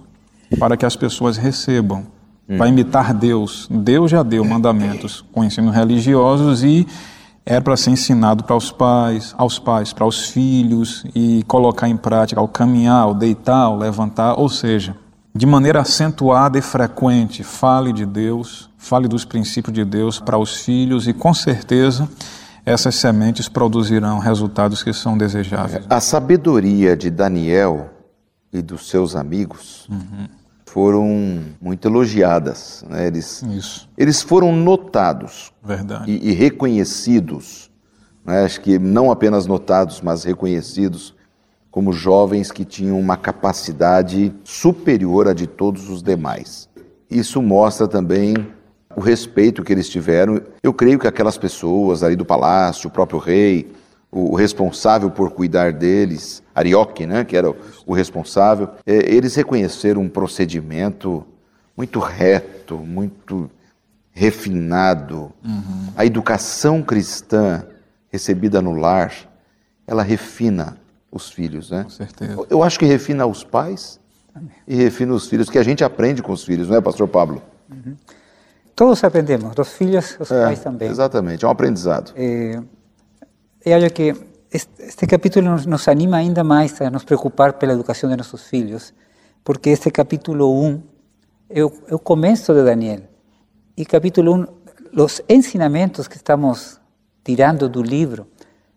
para 0.60 0.76
que 0.76 0.86
as 0.86 0.95
pessoas 0.95 1.38
recebam. 1.38 2.06
Vai 2.58 2.69
imitar 2.69 3.13
Deus. 3.13 3.67
Deus 3.69 4.12
já 4.12 4.24
deu 4.24 4.43
mandamentos 4.43 5.24
com 5.32 5.43
ensinos 5.43 5.74
religiosos 5.74 6.63
e 6.63 6.86
era 7.45 7.62
para 7.62 7.78
ser 7.78 7.91
ensinado 7.91 8.43
para 8.43 8.56
os 8.56 8.71
pais, 8.71 9.34
aos 9.38 9.58
pais, 9.58 9.93
para 9.93 10.06
os 10.06 10.30
filhos 10.30 11.06
e 11.15 11.43
colocar 11.47 11.88
em 11.88 11.97
prática 11.97 12.39
ao 12.39 12.47
caminhar, 12.47 13.04
ao 13.04 13.13
deitar, 13.13 13.63
ao 13.63 13.78
levantar, 13.78 14.39
ou 14.39 14.50
seja, 14.50 14.95
de 15.33 15.45
maneira 15.45 15.81
acentuada 15.81 16.57
e 16.57 16.61
frequente, 16.61 17.43
fale 17.43 17.93
de 17.93 18.05
Deus, 18.05 18.69
fale 18.77 19.07
dos 19.07 19.23
princípios 19.23 19.73
de 19.73 19.85
Deus 19.85 20.19
para 20.19 20.37
os 20.37 20.57
filhos 20.57 21.07
e 21.07 21.13
com 21.13 21.33
certeza 21.33 22.07
essas 22.65 22.95
sementes 22.95 23.47
produzirão 23.47 24.19
resultados 24.19 24.83
que 24.83 24.93
são 24.93 25.17
desejáveis. 25.17 25.85
A 25.89 25.99
sabedoria 25.99 26.95
de 26.95 27.09
Daniel 27.09 27.89
e 28.53 28.61
dos 28.61 28.89
seus 28.89 29.15
amigos 29.15 29.87
foram 30.65 31.41
muito 31.61 31.87
elogiadas. 31.87 32.85
né? 32.87 33.07
Eles, 33.07 33.41
Isso, 33.43 33.89
eles 33.97 34.21
foram 34.21 34.51
notados 34.53 35.51
e, 36.07 36.29
e 36.29 36.33
reconhecidos. 36.33 37.71
né? 38.25 38.43
Acho 38.43 38.61
que 38.61 38.77
não 38.77 39.11
apenas 39.11 39.45
notados, 39.47 40.01
mas 40.01 40.23
reconhecidos 40.23 41.15
como 41.71 41.93
jovens 41.93 42.51
que 42.51 42.65
tinham 42.65 42.99
uma 42.99 43.15
capacidade 43.15 44.34
superior 44.43 45.29
à 45.29 45.34
de 45.34 45.47
todos 45.47 45.89
os 45.89 46.03
demais. 46.03 46.69
Isso 47.10 47.41
mostra 47.41 47.88
também 47.88 48.36
o 48.95 48.99
respeito 48.99 49.63
que 49.63 49.71
eles 49.71 49.88
tiveram. 49.89 50.41
Eu 50.62 50.73
creio 50.73 50.99
que 50.99 51.07
aquelas 51.07 51.38
pessoas 51.38 52.03
ali 52.03 52.15
do 52.15 52.25
palácio, 52.25 52.89
o 52.89 52.91
próprio 52.91 53.17
rei, 53.19 53.71
o 54.12 54.36
responsável 54.36 55.10
por 55.10 55.31
cuidar 55.31 55.71
deles, 55.71 56.43
Arioque, 56.53 57.05
né, 57.07 57.23
que 57.23 57.38
era 57.38 57.49
o- 57.86 57.93
responsável, 57.93 58.67
eh, 58.86 59.05
eles 59.15 59.34
reconheceram 59.36 60.01
um 60.01 60.10
procedimento 60.10 61.25
muito 61.77 61.99
reto, 61.99 62.77
muito 62.77 63.49
refinado. 64.12 65.31
A 65.95 66.05
educação 66.05 66.81
cristã 66.84 67.63
recebida 68.10 68.62
no 68.62 68.73
lar, 68.73 69.13
ela 69.88 70.03
refina 70.03 70.75
os 71.12 71.30
filhos, 71.30 71.69
né? 71.71 71.84
Com 71.84 71.89
certeza. 71.89 72.45
Eu 72.50 72.63
acho 72.63 72.80
que 72.80 72.86
refina 72.86 73.26
os 73.26 73.43
pais 73.43 74.00
e 74.67 74.76
refina 74.76 75.13
os 75.13 75.28
filhos, 75.28 75.50
que 75.50 75.58
a 75.58 75.63
gente 75.63 75.84
aprende 75.84 76.21
com 76.24 76.32
os 76.32 76.43
filhos, 76.43 76.69
não 76.69 76.78
é, 76.78 76.82
pastor 76.82 77.08
Pablo? 77.08 77.41
Todos 78.76 79.04
aprendemos, 79.04 79.56
los 79.56 79.74
filhos, 79.74 80.17
os 80.19 80.32
É, 80.32 80.45
pais 80.45 80.60
também. 80.62 80.89
Exatamente, 80.89 81.43
é 81.43 81.47
um 81.47 81.52
aprendizado. 81.52 82.13
Eh, 82.15 82.62
eu 83.65 83.78
acho 83.78 83.89
que 83.93 84.15
este, 84.52 84.71
este 84.84 85.06
capítulo 85.06 85.52
nos, 85.52 85.65
nos 85.65 85.88
anima 85.88 86.17
ainda 86.17 86.43
mais 86.43 86.82
a 86.82 86.89
nos 86.89 87.04
preocupar 87.04 87.54
pela 87.54 87.74
educação 87.74 88.10
de 88.10 88.15
nossos 88.15 88.43
filhos, 88.43 88.93
porque 89.43 89.69
este 89.69 89.91
capítulo 89.91 90.45
1 90.63 90.84
é 91.50 91.63
o, 91.63 91.71
é 91.89 91.95
o 91.95 92.00
começo 92.00 92.54
de 92.54 92.63
Daniel. 92.63 93.02
E 93.76 93.86
capítulo 93.86 94.34
1, 94.36 94.47
os 95.02 95.21
ensinamentos 95.30 96.08
que 96.08 96.15
estamos 96.15 96.80
tirando 97.24 97.69
do 97.69 97.84
livro 97.84 98.28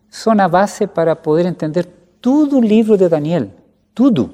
são 0.09 0.33
a 0.39 0.47
base 0.47 0.87
para 0.87 1.15
poder 1.15 1.45
entender 1.45 1.87
todo 2.25 2.57
o 2.57 2.59
livro 2.59 2.97
de 2.97 3.07
Daniel, 3.07 3.51
tudo. 3.93 4.31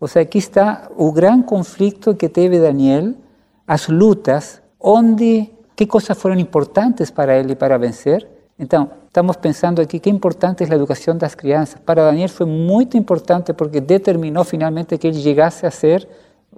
Ou 0.00 0.08
seja, 0.08 0.24
aqui 0.24 0.38
está 0.38 0.90
o 0.96 1.12
grande 1.12 1.44
conflito 1.44 2.16
que 2.16 2.28
teve 2.28 2.58
Daniel, 2.58 3.14
as 3.64 3.86
lutas, 3.86 4.60
onde, 4.80 5.48
que 5.76 5.86
coisas 5.86 6.18
foram 6.18 6.36
importantes 6.36 7.12
para 7.12 7.38
ele 7.38 7.54
para 7.54 7.78
vencer. 7.78 8.26
Então, 8.58 8.90
estamos 9.06 9.36
pensando 9.36 9.80
aqui 9.80 10.00
que 10.00 10.10
importante 10.10 10.64
é 10.64 10.66
a 10.68 10.74
educação 10.74 11.16
das 11.16 11.36
crianças. 11.36 11.78
Para 11.86 12.10
Daniel 12.10 12.28
foi 12.28 12.46
muito 12.46 12.96
importante 12.96 13.52
porque 13.52 13.80
determinou 13.80 14.42
finalmente 14.42 14.98
que 14.98 15.06
ele 15.06 15.20
chegasse 15.20 15.64
a 15.64 15.70
ser 15.70 16.08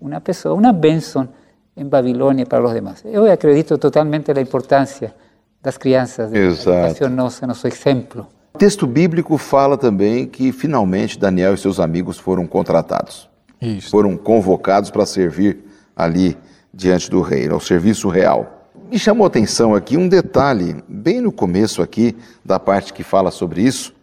uma 0.01 0.19
pessoa, 0.19 0.55
uma 0.55 0.73
bênção 0.73 1.29
em 1.77 1.85
Babilônia 1.85 2.47
para 2.47 2.65
os 2.65 2.73
demais. 2.73 3.03
Eu 3.05 3.31
acredito 3.31 3.77
totalmente 3.77 4.33
na 4.33 4.41
importância 4.41 5.15
das 5.63 5.77
crianças, 5.77 6.31
da 6.31 6.39
educação 6.39 7.11
nossa, 7.11 7.47
nosso 7.47 7.67
exemplo. 7.69 8.27
O 8.53 8.59
texto 8.59 8.87
bíblico 8.87 9.39
fala 9.39 9.79
também 9.79 10.27
que 10.27 10.53
finalmente 10.53 11.19
Daniel 11.19 11.55
e 11.55 11.59
seus 11.59 11.79
amigos 11.79 12.19
foram 12.19 12.47
contratados. 12.47 13.29
Isso. 13.61 13.91
Foram 13.91 14.17
convocados 14.17 14.91
para 14.91 15.07
servir 15.07 15.65
ali 15.95 16.37
diante 16.73 17.11
do 17.11 17.21
rei, 17.21 17.49
ao 17.49 17.61
serviço 17.61 18.09
real. 18.09 18.69
Me 18.91 18.99
chamou 18.99 19.25
a 19.25 19.29
atenção 19.29 19.75
aqui 19.75 19.97
um 19.97 20.09
detalhe, 20.09 20.83
bem 20.89 21.21
no 21.21 21.31
começo 21.31 21.81
aqui 21.81 22.17
da 22.45 22.59
parte 22.59 22.93
que 22.93 23.05
fala 23.05 23.31
sobre 23.31 23.63
isso, 23.63 23.95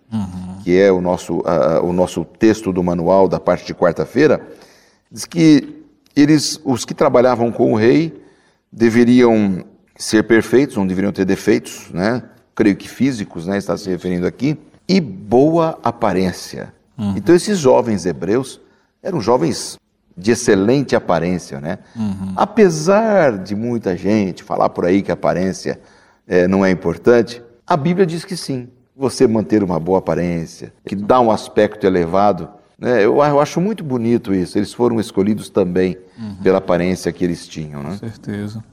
que 0.64 0.80
é 0.80 0.92
o 0.92 1.02
nosso, 1.02 1.42
ah, 1.46 1.82
o 1.84 1.92
nosso 1.92 2.24
texto 2.24 2.72
do 2.72 2.82
manual 2.82 3.28
da 3.28 3.40
parte 3.40 3.66
de 3.66 3.74
quarta-feira, 3.74 4.42
diz 5.12 5.26
que 5.26 5.84
eles, 6.16 6.60
os 6.64 6.86
que 6.86 6.94
trabalhavam 6.94 7.52
com 7.52 7.74
o 7.74 7.76
rei, 7.76 8.22
deveriam 8.72 9.66
ser 9.96 10.24
perfeitos, 10.24 10.78
não 10.78 10.88
deveriam 10.88 11.12
ter 11.12 11.26
defeitos, 11.26 11.90
né? 11.92 12.24
Creio 12.58 12.76
que 12.76 12.90
físicos, 12.90 13.46
né? 13.46 13.56
Está 13.56 13.78
se 13.78 13.88
referindo 13.88 14.26
aqui, 14.26 14.58
e 14.90 15.00
boa 15.00 15.78
aparência. 15.84 16.74
Então 17.16 17.36
esses 17.36 17.60
jovens 17.60 18.08
hebreus 18.08 18.60
eram 19.04 19.22
jovens 19.22 19.78
de 20.18 20.32
excelente 20.32 20.96
aparência, 20.96 21.62
né? 21.62 21.78
Apesar 22.36 23.38
de 23.38 23.56
muita 23.56 23.96
gente 23.96 24.44
falar 24.44 24.70
por 24.70 24.86
aí 24.86 25.04
que 25.04 25.12
aparência 25.12 25.80
eh, 26.28 26.48
não 26.48 26.66
é 26.66 26.72
importante, 26.72 27.44
a 27.68 27.78
Bíblia 27.78 28.08
diz 28.08 28.26
que 28.26 28.36
sim. 28.36 28.68
Você 28.96 29.28
manter 29.28 29.62
uma 29.64 29.80
boa 29.80 30.00
aparência, 30.00 30.74
que 30.84 30.96
dá 30.96 31.20
um 31.22 31.30
aspecto 31.30 31.86
elevado, 31.86 32.50
né? 32.80 32.98
Eu, 33.06 33.18
eu 33.18 33.40
acho 33.40 33.62
muito 33.62 33.84
bonito 33.84 34.34
isso. 34.34 34.58
Eles 34.58 34.74
foram 34.74 35.00
escolhidos 35.00 35.50
também 35.50 35.96
pela 36.42 36.58
aparência 36.58 37.12
que 37.12 37.24
eles 37.24 37.48
tinham, 37.48 37.84
né? 37.84 37.92
Com 37.92 37.98
certeza. 37.98 38.64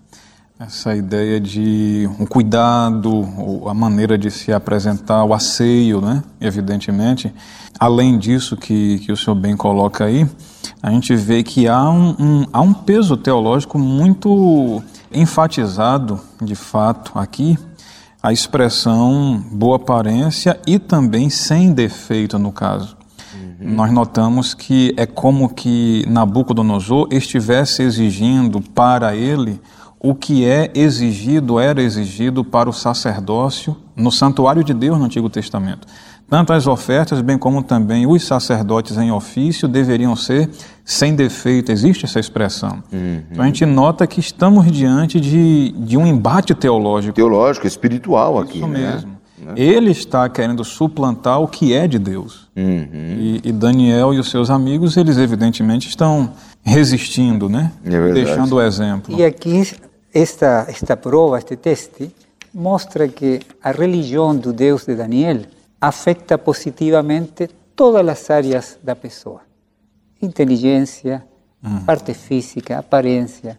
Essa 0.58 0.94
ideia 0.94 1.40
de 1.40 2.08
um 2.20 2.24
cuidado, 2.24 3.26
a 3.68 3.74
maneira 3.74 4.16
de 4.16 4.30
se 4.30 4.52
apresentar, 4.52 5.24
o 5.24 5.34
asseio, 5.34 6.00
né? 6.00 6.22
Evidentemente. 6.40 7.34
Além 7.78 8.16
disso 8.16 8.56
que, 8.56 9.00
que 9.00 9.10
o 9.10 9.16
senhor 9.16 9.34
bem 9.34 9.56
coloca 9.56 10.04
aí, 10.04 10.26
a 10.80 10.90
gente 10.92 11.14
vê 11.16 11.42
que 11.42 11.66
há 11.66 11.90
um, 11.90 12.10
um- 12.18 12.46
há 12.52 12.60
um 12.60 12.72
peso 12.72 13.16
teológico 13.16 13.78
muito 13.80 14.80
enfatizado, 15.12 16.20
de 16.40 16.54
fato, 16.54 17.18
aqui, 17.18 17.58
a 18.22 18.32
expressão 18.32 19.44
boa 19.50 19.74
aparência 19.76 20.58
e 20.66 20.78
também 20.78 21.28
sem 21.30 21.72
defeito, 21.72 22.38
no 22.38 22.52
caso. 22.52 22.96
Nós 23.58 23.90
notamos 23.92 24.54
que 24.54 24.94
é 24.96 25.04
como 25.04 25.48
que 25.48 26.04
Nabucodonosor 26.08 27.08
estivesse 27.10 27.82
exigindo 27.82 28.60
para 28.60 29.16
ele 29.16 29.60
o 30.04 30.14
que 30.14 30.44
é 30.44 30.70
exigido, 30.74 31.58
era 31.58 31.82
exigido 31.82 32.44
para 32.44 32.68
o 32.68 32.72
sacerdócio 32.74 33.74
no 33.96 34.12
santuário 34.12 34.62
de 34.62 34.74
Deus 34.74 34.98
no 34.98 35.06
Antigo 35.06 35.30
Testamento. 35.30 35.88
Tanto 36.28 36.52
as 36.52 36.66
ofertas, 36.66 37.22
bem 37.22 37.38
como 37.38 37.62
também 37.62 38.06
os 38.06 38.22
sacerdotes 38.22 38.98
em 38.98 39.10
ofício 39.10 39.66
deveriam 39.66 40.14
ser 40.14 40.50
sem 40.84 41.14
defeito. 41.14 41.72
Existe 41.72 42.04
essa 42.04 42.20
expressão. 42.20 42.82
Então 43.30 43.42
a 43.42 43.46
gente 43.46 43.64
nota 43.64 44.06
que 44.06 44.20
estamos 44.20 44.70
diante 44.70 45.18
de, 45.18 45.72
de 45.72 45.96
um 45.96 46.06
embate 46.06 46.54
teológico. 46.54 47.14
Teológico, 47.14 47.66
espiritual 47.66 48.38
aqui, 48.38 48.58
Isso 48.58 48.68
né? 48.68 48.78
mesmo. 48.78 49.14
Ele 49.56 49.90
está 49.90 50.28
querendo 50.28 50.64
suplantar 50.64 51.40
o 51.40 51.48
que 51.48 51.72
é 51.72 51.88
de 51.88 51.98
Deus. 51.98 52.48
E, 52.54 53.40
e 53.42 53.52
Daniel 53.52 54.12
e 54.12 54.18
os 54.18 54.30
seus 54.30 54.50
amigos, 54.50 54.98
eles 54.98 55.16
evidentemente 55.16 55.88
estão 55.88 56.30
resistindo, 56.62 57.48
né? 57.48 57.72
É 57.84 57.90
verdade. 57.90 58.24
Deixando 58.24 58.56
o 58.56 58.60
exemplo. 58.62 59.18
E 59.18 59.24
aqui, 59.24 59.62
esta, 60.14 60.66
esta 60.68 60.96
prova, 60.96 61.38
este 61.38 61.57
teste, 61.57 62.14
mostra 62.55 63.09
que 63.09 63.40
a 63.61 63.72
religião 63.72 64.37
do 64.37 64.53
Deus 64.53 64.87
de 64.87 64.94
Daniel 64.94 65.40
afeta 65.81 66.38
positivamente 66.38 67.50
todas 67.74 68.07
as 68.09 68.31
áreas 68.31 68.79
da 68.81 68.94
pessoa: 68.94 69.40
inteligência, 70.22 71.24
parte 71.85 72.14
física, 72.14 72.79
aparência, 72.79 73.59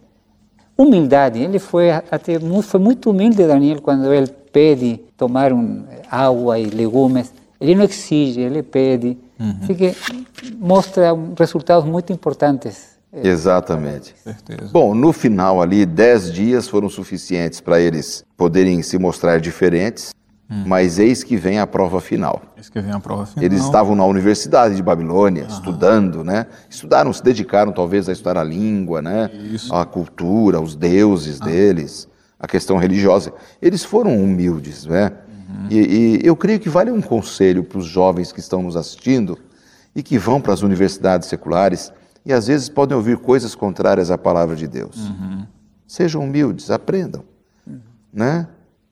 humildade. 0.78 1.40
Ele 1.40 1.58
foi 1.58 1.90
até 1.90 2.38
foi 2.62 2.80
muito 2.80 3.10
humilde 3.10 3.46
Daniel 3.46 3.82
quando 3.82 4.12
ele 4.12 4.28
pede 4.28 4.98
tomar 5.16 5.52
um, 5.52 5.84
água 6.10 6.58
e 6.58 6.66
legumes. 6.66 7.32
Ele 7.60 7.74
não 7.74 7.84
exige, 7.84 8.40
ele 8.40 8.62
pede. 8.62 9.18
Assim 9.62 9.74
que 9.74 9.94
mostra 10.58 11.12
resultados 11.38 11.86
muito 11.88 12.12
importantes. 12.12 12.95
Exatamente. 13.22 14.14
certeza. 14.22 14.70
Bom, 14.72 14.94
no 14.94 15.12
final 15.12 15.62
ali, 15.62 15.86
dez 15.86 16.32
dias 16.32 16.68
foram 16.68 16.88
suficientes 16.88 17.60
para 17.60 17.80
eles 17.80 18.24
poderem 18.36 18.82
se 18.82 18.98
mostrar 18.98 19.40
diferentes, 19.40 20.14
mas 20.48 20.98
eis 21.00 21.24
que 21.24 21.36
vem 21.36 21.58
a 21.58 21.66
prova 21.66 22.00
final. 22.00 22.40
Esse 22.56 22.70
que 22.70 22.80
vem 22.80 22.92
a 22.92 23.00
prova 23.00 23.26
final. 23.26 23.44
Eles 23.44 23.64
estavam 23.64 23.96
na 23.96 24.04
Universidade 24.04 24.76
de 24.76 24.82
Babilônia, 24.82 25.44
estudando, 25.48 26.22
né? 26.22 26.46
Estudaram, 26.70 27.12
se 27.12 27.22
dedicaram 27.22 27.72
talvez 27.72 28.08
a 28.08 28.12
estudar 28.12 28.38
a 28.38 28.44
língua, 28.44 29.02
né? 29.02 29.28
Isso. 29.52 29.74
A 29.74 29.84
cultura, 29.84 30.60
os 30.60 30.76
deuses 30.76 31.40
deles, 31.40 32.08
a 32.38 32.46
questão 32.46 32.76
religiosa. 32.76 33.32
Eles 33.60 33.84
foram 33.84 34.16
humildes, 34.16 34.86
né? 34.86 35.12
E, 35.68 36.20
e 36.22 36.26
eu 36.26 36.36
creio 36.36 36.60
que 36.60 36.68
vale 36.68 36.90
um 36.90 37.00
conselho 37.00 37.64
para 37.64 37.78
os 37.78 37.86
jovens 37.86 38.30
que 38.30 38.40
estão 38.40 38.62
nos 38.62 38.76
assistindo 38.76 39.38
e 39.94 40.02
que 40.02 40.18
vão 40.18 40.40
para 40.40 40.52
as 40.52 40.62
universidades 40.62 41.28
seculares 41.28 41.92
e 42.26 42.32
às 42.32 42.48
vezes 42.48 42.68
podem 42.68 42.96
ouvir 42.96 43.16
coisas 43.18 43.54
contrárias 43.54 44.10
à 44.10 44.18
palavra 44.18 44.56
de 44.56 44.66
Deus. 44.66 44.96
Uhum. 45.08 45.46
Sejam 45.86 46.24
humildes, 46.24 46.70
aprendam, 46.70 47.22
né? 48.12 48.48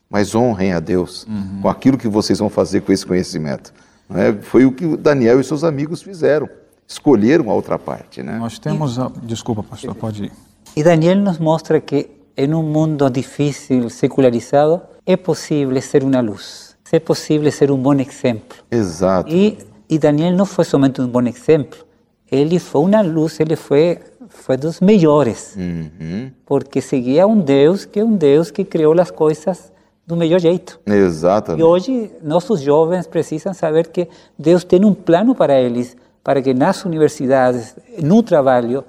Mas 0.09 0.33
honrem 0.33 0.73
a 0.73 0.79
Deus 0.79 1.27
com 1.61 1.69
aquilo 1.69 1.99
que 1.99 2.07
vocês 2.07 2.39
vão 2.39 2.49
fazer 2.49 2.83
com 2.83 2.93
esse 2.93 3.05
conhecimento. 3.05 3.75
Não 4.09 4.21
é? 4.21 4.33
Foi 4.33 4.65
o 4.65 4.71
que 4.71 4.97
Daniel 4.97 5.41
e 5.41 5.45
seus 5.45 5.65
amigos 5.65 6.03
fizeram. 6.03 6.49
Escolheram 6.87 7.51
a 7.51 7.55
outra 7.55 7.79
parte, 7.79 8.23
né? 8.23 8.39
Nós 8.39 8.59
temos. 8.61 8.99
A... 8.99 9.11
Desculpa, 9.23 9.65
pastor, 9.65 9.95
pode 9.97 10.25
ir. 10.25 10.33
Y 10.77 10.83
Daniel 10.83 11.23
nos 11.23 11.41
muestra 11.41 11.81
que 11.81 12.25
en 12.37 12.55
un 12.55 12.71
mundo 12.71 13.11
difícil, 13.11 13.91
secularizado, 13.91 14.91
es 15.07 15.19
posible 15.19 15.81
ser 15.81 16.05
una 16.05 16.23
luz, 16.23 16.77
es 16.91 17.01
posible 17.01 17.51
ser 17.51 17.71
un 17.73 17.83
buen 17.83 18.01
ejemplo. 18.01 18.59
Exato. 18.71 19.29
Y, 19.29 19.59
y 19.89 19.99
Daniel 19.99 20.37
no 20.37 20.45
fue 20.45 20.65
solamente 20.65 21.01
un 21.01 21.13
buen 21.13 21.27
ejemplo, 21.27 21.85
él 22.31 22.59
fue 22.61 22.81
una 22.81 23.03
luz, 23.03 23.41
él 23.41 23.57
fue, 23.57 24.01
fue 24.29 24.57
dos 24.57 24.81
mejores, 24.83 25.55
Uhum. 25.57 26.33
porque 26.45 26.81
seguía 26.81 27.27
un 27.27 27.45
Deus 27.45 27.87
que 27.87 28.01
es 28.01 28.07
un 28.07 28.19
Deus 28.19 28.51
que 28.53 28.67
creó 28.67 28.95
las 28.95 29.11
cosas 29.13 29.73
do 30.07 30.17
melhor 30.17 30.41
jeito. 30.41 30.79
E 30.87 30.93
Exatamente. 30.95 31.63
hoje 31.63 32.11
nossos 32.23 32.61
jovens 32.61 33.07
precisam 33.07 33.55
saber 33.55 33.91
que 33.91 34.09
Deus 34.37 34.65
tem 34.65 34.85
um 34.85 34.93
plano 34.95 35.35
para 35.35 35.59
eles, 35.59 35.97
para 36.23 36.41
que 36.43 36.53
nas 36.55 36.85
universidades, 36.85 37.75
no 38.03 38.23
trabalho, 38.23 38.85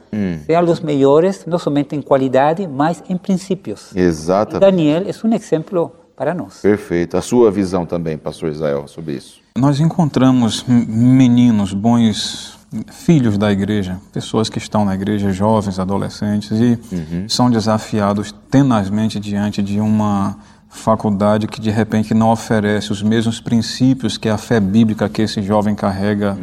sejam 0.46 0.64
os 0.72 0.80
melhores, 0.82 1.46
não 1.46 1.60
somente 1.60 1.96
em 1.96 2.02
qualidade, 2.02 2.68
mas 2.68 3.04
em 3.10 3.18
princípios. 3.18 3.92
E 3.94 4.00
Exatamente. 4.00 4.60
Daniel 4.62 5.04
é 5.06 5.28
um 5.28 5.34
exemplo 5.34 5.92
para 6.16 6.34
nós. 6.34 6.62
Perfeito. 6.62 7.18
A 7.18 7.22
sua 7.22 7.52
visão 7.52 7.86
também, 7.86 8.18
pastor 8.18 8.50
Israel, 8.50 8.88
sobre 8.88 9.14
isso. 9.16 9.40
Nós 9.58 9.80
encontramos 9.82 10.64
meninos, 10.68 11.74
bons 11.74 12.58
filhos 12.88 13.38
da 13.38 13.52
igreja, 13.52 13.98
pessoas 14.14 14.50
que 14.50 14.58
estão 14.58 14.84
na 14.86 14.94
igreja, 14.96 15.32
jovens, 15.32 15.80
adolescentes, 15.80 16.52
e 16.52 16.78
são 17.28 17.50
desafiados 17.50 18.34
tenazmente 18.50 19.20
diante 19.20 19.62
de 19.62 19.80
uma 19.80 20.38
faculdade 20.70 21.48
que 21.48 21.62
de 21.62 21.70
repente 21.70 22.14
não 22.14 22.32
oferece 22.32 22.92
os 22.92 23.02
mesmos 23.02 23.40
princípios 23.40 24.18
que 24.18 24.28
a 24.28 24.38
fé 24.38 24.60
bíblica 24.60 25.08
que 25.08 25.22
esse 25.22 25.42
jovem 25.42 25.74
carrega. 25.76 26.38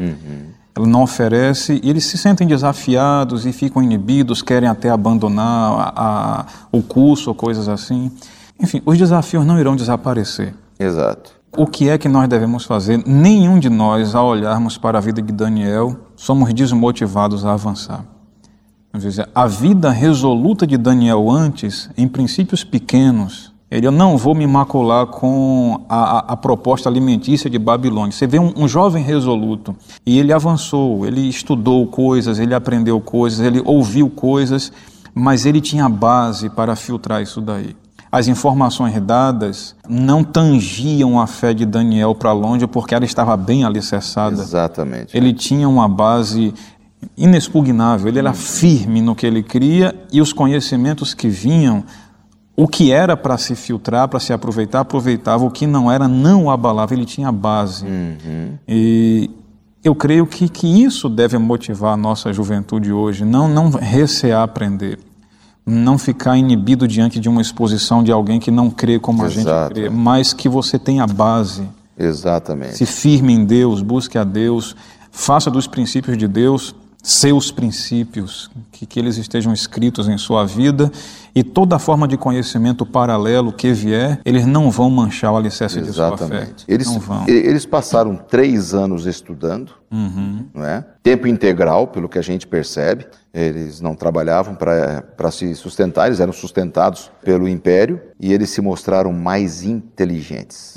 Ela 0.75 0.87
não 0.87 1.03
oferece, 1.03 1.79
e 1.83 1.91
eles 1.91 2.05
se 2.07 2.17
sentem 2.17 2.47
desafiados 2.47 3.45
e 3.45 3.53
ficam 3.53 3.83
inibidos, 3.83 4.41
querem 4.41 4.69
até 4.69 4.89
abandonar 4.89 5.73
a- 5.79 5.93
a- 5.97 6.47
o 6.73 6.83
curso 6.83 7.29
ou 7.29 7.35
coisas 7.35 7.69
assim. 7.69 8.11
Enfim, 8.59 8.81
os 8.87 8.97
desafios 8.97 9.45
não 9.45 9.61
irão 9.61 9.77
desaparecer. 9.77 10.55
Exato. 10.79 11.33
O 11.57 11.67
que 11.67 11.89
é 11.89 11.99
que 11.99 12.09
nós 12.09 12.29
devemos 12.29 12.65
fazer? 12.65 13.03
Nenhum 13.07 13.59
de 13.59 13.69
nós, 13.69 14.15
ao 14.15 14.29
olharmos 14.29 14.79
para 14.79 14.97
a 14.99 15.01
vida 15.01 15.21
de 15.21 15.33
Daniel, 15.33 15.97
somos 16.17 16.53
desmotivados 16.55 17.45
a 17.45 17.53
avançar. 17.53 18.05
A 19.35 19.47
vida 19.47 19.91
resoluta 19.91 20.67
de 20.67 20.77
Daniel 20.77 21.31
antes, 21.31 21.91
em 21.97 22.07
princípios 22.09 22.63
pequenos, 22.65 23.53
ele, 23.71 23.87
eu 23.87 23.91
não 23.93 24.19
vou 24.19 24.35
me 24.35 24.47
macular 24.47 25.07
com 25.07 25.81
a, 25.89 26.19
a- 26.19 26.25
a 26.33 26.37
proposta 26.37 26.91
alimentícia 26.91 27.49
de 27.49 27.59
Babilônia. 27.59 28.13
Você 28.13 28.27
vê 28.27 28.39
um, 28.39 28.53
um 28.55 28.69
jovem 28.69 29.03
resoluto 29.03 29.75
e 30.05 30.19
ele 30.19 30.31
avançou, 30.33 31.07
ele 31.07 31.27
estudou 31.27 31.87
coisas, 31.87 32.39
ele 32.39 32.55
aprendeu 32.55 33.01
coisas, 33.01 33.41
ele 33.41 33.63
ouviu 33.65 34.11
coisas, 34.11 34.71
mas 35.15 35.47
ele 35.47 35.59
tinha 35.61 35.89
base 35.89 36.51
para 36.51 36.77
filtrar 36.77 37.23
isso 37.23 37.41
daí. 37.41 37.75
As 38.13 38.29
informações 38.29 39.01
dadas 39.01 39.75
não 39.89 40.23
tangiam 40.23 41.19
a 41.19 41.27
fé 41.27 41.55
de 41.55 41.65
Daniel 41.65 42.15
para 42.15 42.31
longe 42.31 42.67
porque 42.67 42.95
ela 42.95 43.07
estava 43.07 43.35
bem 43.39 43.65
alicerçada. 43.65 44.43
Exatamente. 44.43 45.17
Ele 45.17 45.33
tinha 45.33 45.67
uma 45.67 45.89
base 45.89 46.53
inexpugnável, 47.17 48.09
ele 48.09 48.19
era 48.19 48.35
firme 48.35 49.01
no 49.01 49.15
que 49.15 49.27
ele 49.27 49.43
cria 49.43 49.99
e 50.13 50.21
os 50.21 50.31
conhecimentos 50.31 51.15
que 51.15 51.27
vinham, 51.29 51.85
o 52.55 52.69
que 52.69 52.93
era 52.93 53.17
para 53.17 53.39
se 53.39 53.57
filtrar, 53.57 54.07
para 54.09 54.21
se 54.21 54.31
aproveitar, 54.31 54.81
aproveitava, 54.81 55.45
o 55.45 55.51
que 55.51 55.67
não 55.67 55.91
era, 55.91 56.07
não 56.07 56.45
o 56.45 56.51
abalava, 56.51 56.93
ele 56.93 57.07
tinha 57.07 57.33
base. 57.33 57.87
E 58.69 59.31
eu 59.83 59.95
creio 59.95 60.27
que, 60.27 60.51
que 60.51 60.67
isso 60.85 61.09
deve 61.09 61.39
motivar 61.39 61.95
a 61.95 61.97
nossa 61.97 62.31
juventude 62.31 62.93
hoje, 62.93 63.25
não, 63.25 63.49
não 63.49 63.71
recear 63.71 64.43
aprender. 64.43 64.99
Não 65.65 65.97
ficar 65.97 66.37
inibido 66.37 66.89
diante 66.89 67.21
de 67.21 67.29
uma 67.29 67.41
exposição 67.41 68.03
de 68.03 68.11
alguém 68.11 68.41
que 68.41 68.51
não 68.51 68.71
crê 68.71 68.99
como 68.99 69.25
a 69.25 69.29
gente 69.29 69.47
Exato. 69.47 69.75
crê, 69.75 69.89
mas 69.89 70.33
que 70.33 70.49
você 70.49 70.79
tenha 70.79 71.07
base, 71.07 71.69
Exatamente. 71.97 72.77
se 72.77 72.87
firme 72.87 73.33
em 73.33 73.45
Deus, 73.45 73.81
busque 73.81 74.19
a 74.19 74.25
Deus, 74.25 74.75
faça 75.11 75.51
dos 75.51 75.67
princípios 75.67 76.19
de 76.19 76.27
Deus 76.27 76.75
seus 77.03 77.51
princípios, 77.51 78.49
que, 78.71 78.87
que 78.87 78.99
eles 78.99 79.17
estejam 79.17 79.53
escritos 79.53 80.09
em 80.09 80.17
sua 80.17 80.45
vida 80.47 80.91
e 81.35 81.43
toda 81.43 81.79
forma 81.79 82.07
de 82.07 82.17
conhecimento 82.17 82.87
paralelo 82.87 83.53
que 83.53 83.73
vier, 83.73 84.21
eles 84.25 84.47
não 84.47 84.71
vão 84.71 84.89
manchar 84.89 85.33
o 85.33 85.37
alicerce 85.37 85.81
de 85.81 85.93
sua 85.93 86.17
fé. 86.17 86.25
Exatamente. 86.25 86.65
Eles, 86.69 86.87
não 86.87 87.01
vão. 87.01 87.25
eles 87.27 87.67
passaram 87.67 88.15
três 88.17 88.73
anos 88.73 89.07
estudando, 89.07 89.73
Uhum. 89.91 90.47
não 90.55 90.65
é? 90.65 90.83
tempo 91.03 91.27
integral, 91.27 91.89
pelo 91.89 92.09
que 92.09 92.19
a 92.19 92.23
gente 92.23 92.47
percebe. 92.47 93.07
Eles 93.35 93.81
não 93.81 93.95
trabalhavam 93.95 94.55
para 94.55 95.31
se 95.31 95.55
sustentar, 95.55 96.07
eles 96.07 96.21
eram 96.21 96.33
sustentados 96.33 97.11
pelo 97.25 97.49
império 97.49 98.01
e 98.21 98.33
eles 98.33 98.51
se 98.51 98.61
mostraram 98.61 99.13
mais 99.13 99.63
inteligentes. 99.63 100.75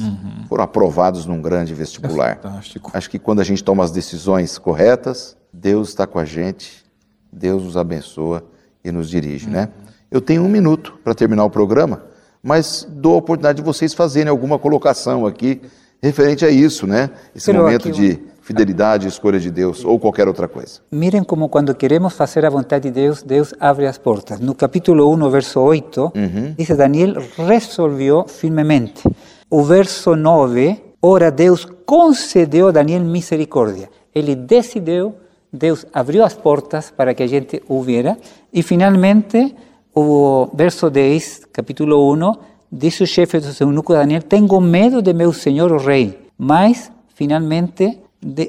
Foram 0.48 0.64
aprovados 0.64 1.26
num 1.26 1.42
grande 1.42 1.74
vestibular. 1.74 2.38
Uhum. 2.38 2.50
Fantástico. 2.52 2.92
Acho 2.94 3.10
que 3.10 3.20
quando 3.20 3.42
a 3.42 3.44
gente 3.44 3.64
toma 3.64 3.84
as 3.84 3.92
decisões 3.92 4.58
corretas, 4.58 5.36
Deus 5.62 5.90
está 5.90 6.06
com 6.06 6.20
a 6.20 6.26
gente, 6.26 6.84
Deus 7.32 7.64
nos 7.64 7.78
abençoa 7.78 8.44
e 8.84 8.92
nos 8.92 9.10
dirige, 9.10 9.50
né? 9.50 9.70
Eu 10.12 10.20
tenho 10.20 10.44
um 10.44 10.50
minuto 10.50 11.00
para 11.04 11.16
terminar 11.16 11.46
o 11.46 11.50
programa, 11.50 12.04
mas 12.44 12.86
dou 12.90 13.16
a 13.16 13.18
oportunidade 13.18 13.58
de 13.58 13.64
vocês 13.64 13.94
fazerem 13.94 14.30
alguma 14.30 14.60
colocação 14.60 15.26
aqui 15.26 15.62
referente 16.02 16.46
a 16.46 16.50
isso, 16.50 16.86
né? 16.86 17.10
Esse 17.34 17.48
Pero 17.48 17.64
momento 17.64 17.88
aqui, 17.88 17.98
de 17.98 18.20
fidelidade, 18.42 19.08
escolha 19.08 19.40
de 19.40 19.50
Deus 19.50 19.84
ou 19.84 19.98
qualquer 19.98 20.28
outra 20.28 20.48
coisa. 20.48 20.82
Miren 20.92 21.24
como 21.24 21.50
quando 21.50 21.74
queremos 21.74 22.14
fazer 22.14 22.46
a 22.46 22.50
vontade 22.50 22.90
de 22.90 22.92
Deus, 22.92 23.24
Deus 23.24 23.54
abre 23.60 23.88
as 23.88 23.98
portas. 23.98 24.40
No 24.40 24.54
capítulo 24.54 25.12
1, 25.12 25.30
verso 25.30 25.60
8, 25.62 26.14
diz 26.58 26.68
Daniel 26.78 27.16
resolveu 27.38 28.28
firmemente. 28.28 29.04
O 29.50 29.64
verso 29.64 30.16
9, 30.16 30.84
ora 31.02 31.32
Deus 31.32 31.66
concedeu 31.86 32.68
a 32.68 32.72
Daniel 32.72 33.02
misericórdia. 33.02 33.90
Ele 34.14 34.36
decidiu, 34.36 35.16
Deus 35.56 35.86
abriu 35.94 36.24
as 36.24 36.34
portas 36.34 36.92
para 36.92 37.14
que 37.14 37.24
a 37.24 37.28
gente 37.28 37.64
ouviera. 37.68 38.18
E 38.54 38.62
finalmente, 38.62 39.56
o 39.94 40.50
verso 40.54 40.90
10, 40.90 41.48
capítulo 41.52 42.14
1, 42.14 42.34
diz 42.72 43.00
o 43.00 43.08
chefe 43.08 43.40
do 43.40 43.50
eunuco 43.60 43.94
Daniel, 43.94 44.22
tenho 44.22 44.60
medo 44.62 45.02
de 45.02 45.14
meu 45.14 45.32
senhor 45.34 45.72
o 45.72 45.78
rei. 45.78 46.20
Mas, 46.38 46.92
finalmente, 47.16 48.00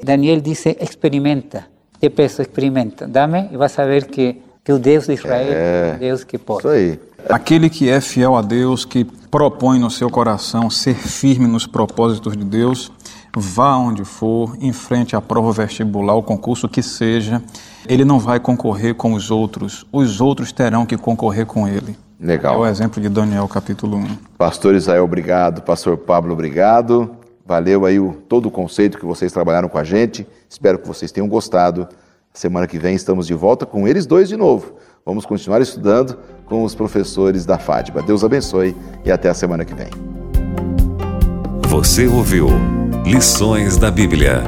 Daniel 0.03 0.41
dice, 0.41 0.77
experimenta. 0.79 1.67
¿Qué 1.99 2.09
peso 2.09 2.41
experimenta? 2.41 3.07
Dame 3.07 3.49
y 3.51 3.55
vas 3.55 3.79
a 3.79 3.85
ver 3.85 4.07
que, 4.07 4.41
que 4.63 4.71
o 4.71 4.77
Deus 4.77 5.07
de 5.07 5.13
Israel 5.13 5.51
é 5.51 5.93
um 5.95 5.99
Deus 5.99 6.23
que 6.23 6.35
Isso 6.35 6.45
pode. 6.45 6.67
aí. 6.67 6.99
Aquele 7.29 7.69
que 7.69 7.89
é 7.89 7.99
fiel 7.99 8.35
a 8.35 8.41
Deus, 8.41 8.85
que 8.85 9.03
propõe 9.31 9.79
no 9.79 9.89
seu 9.89 10.09
coração 10.09 10.69
ser 10.69 10.95
firme 10.95 11.47
nos 11.47 11.65
propósitos 11.65 12.37
de 12.37 12.43
Deus, 12.43 12.91
vá 13.39 13.77
onde 13.77 14.03
for, 14.03 14.55
enfrente 14.59 15.15
a 15.15 15.21
prova 15.21 15.51
vestibular, 15.51 16.15
o 16.15 16.23
concurso 16.23 16.67
que 16.67 16.81
seja, 16.81 17.41
ele 17.87 18.03
não 18.03 18.19
vai 18.19 18.39
concorrer 18.39 18.95
com 18.95 19.13
os 19.13 19.31
outros, 19.31 19.85
os 19.91 20.19
outros 20.21 20.51
terão 20.51 20.85
que 20.85 20.97
concorrer 20.97 21.45
com 21.45 21.67
ele. 21.67 21.97
É 22.21 22.25
Legal. 22.25 22.59
o 22.59 22.65
exemplo 22.65 23.01
de 23.01 23.09
Daniel, 23.09 23.47
capítulo 23.47 23.97
1. 23.97 24.07
Pastor 24.37 24.73
Israel, 24.73 25.03
obrigado. 25.03 25.61
Pastor 25.61 25.97
Pablo, 25.97 26.33
obrigado. 26.33 27.11
Valeu 27.45 27.85
aí 27.85 27.99
o, 27.99 28.13
todo 28.27 28.47
o 28.47 28.51
conceito 28.51 28.97
que 28.97 29.05
vocês 29.05 29.31
trabalharam 29.31 29.69
com 29.69 29.77
a 29.77 29.83
gente. 29.83 30.27
Espero 30.49 30.79
que 30.79 30.87
vocês 30.87 31.11
tenham 31.11 31.29
gostado. 31.29 31.87
Semana 32.33 32.67
que 32.67 32.77
vem 32.77 32.95
estamos 32.95 33.27
de 33.27 33.33
volta 33.33 33.65
com 33.65 33.87
eles 33.87 34.05
dois 34.05 34.27
de 34.27 34.35
novo. 34.35 34.73
Vamos 35.05 35.25
continuar 35.25 35.61
estudando 35.61 36.17
com 36.45 36.63
os 36.63 36.75
professores 36.75 37.45
da 37.45 37.57
FADBA. 37.57 38.01
Deus 38.01 38.23
abençoe 38.23 38.75
e 39.05 39.11
até 39.11 39.29
a 39.29 39.33
semana 39.33 39.63
que 39.63 39.73
vem. 39.73 39.89
Você 41.67 42.07
ouviu 42.07 42.47
Lições 43.07 43.77
da 43.77 43.89
Bíblia 43.89 44.43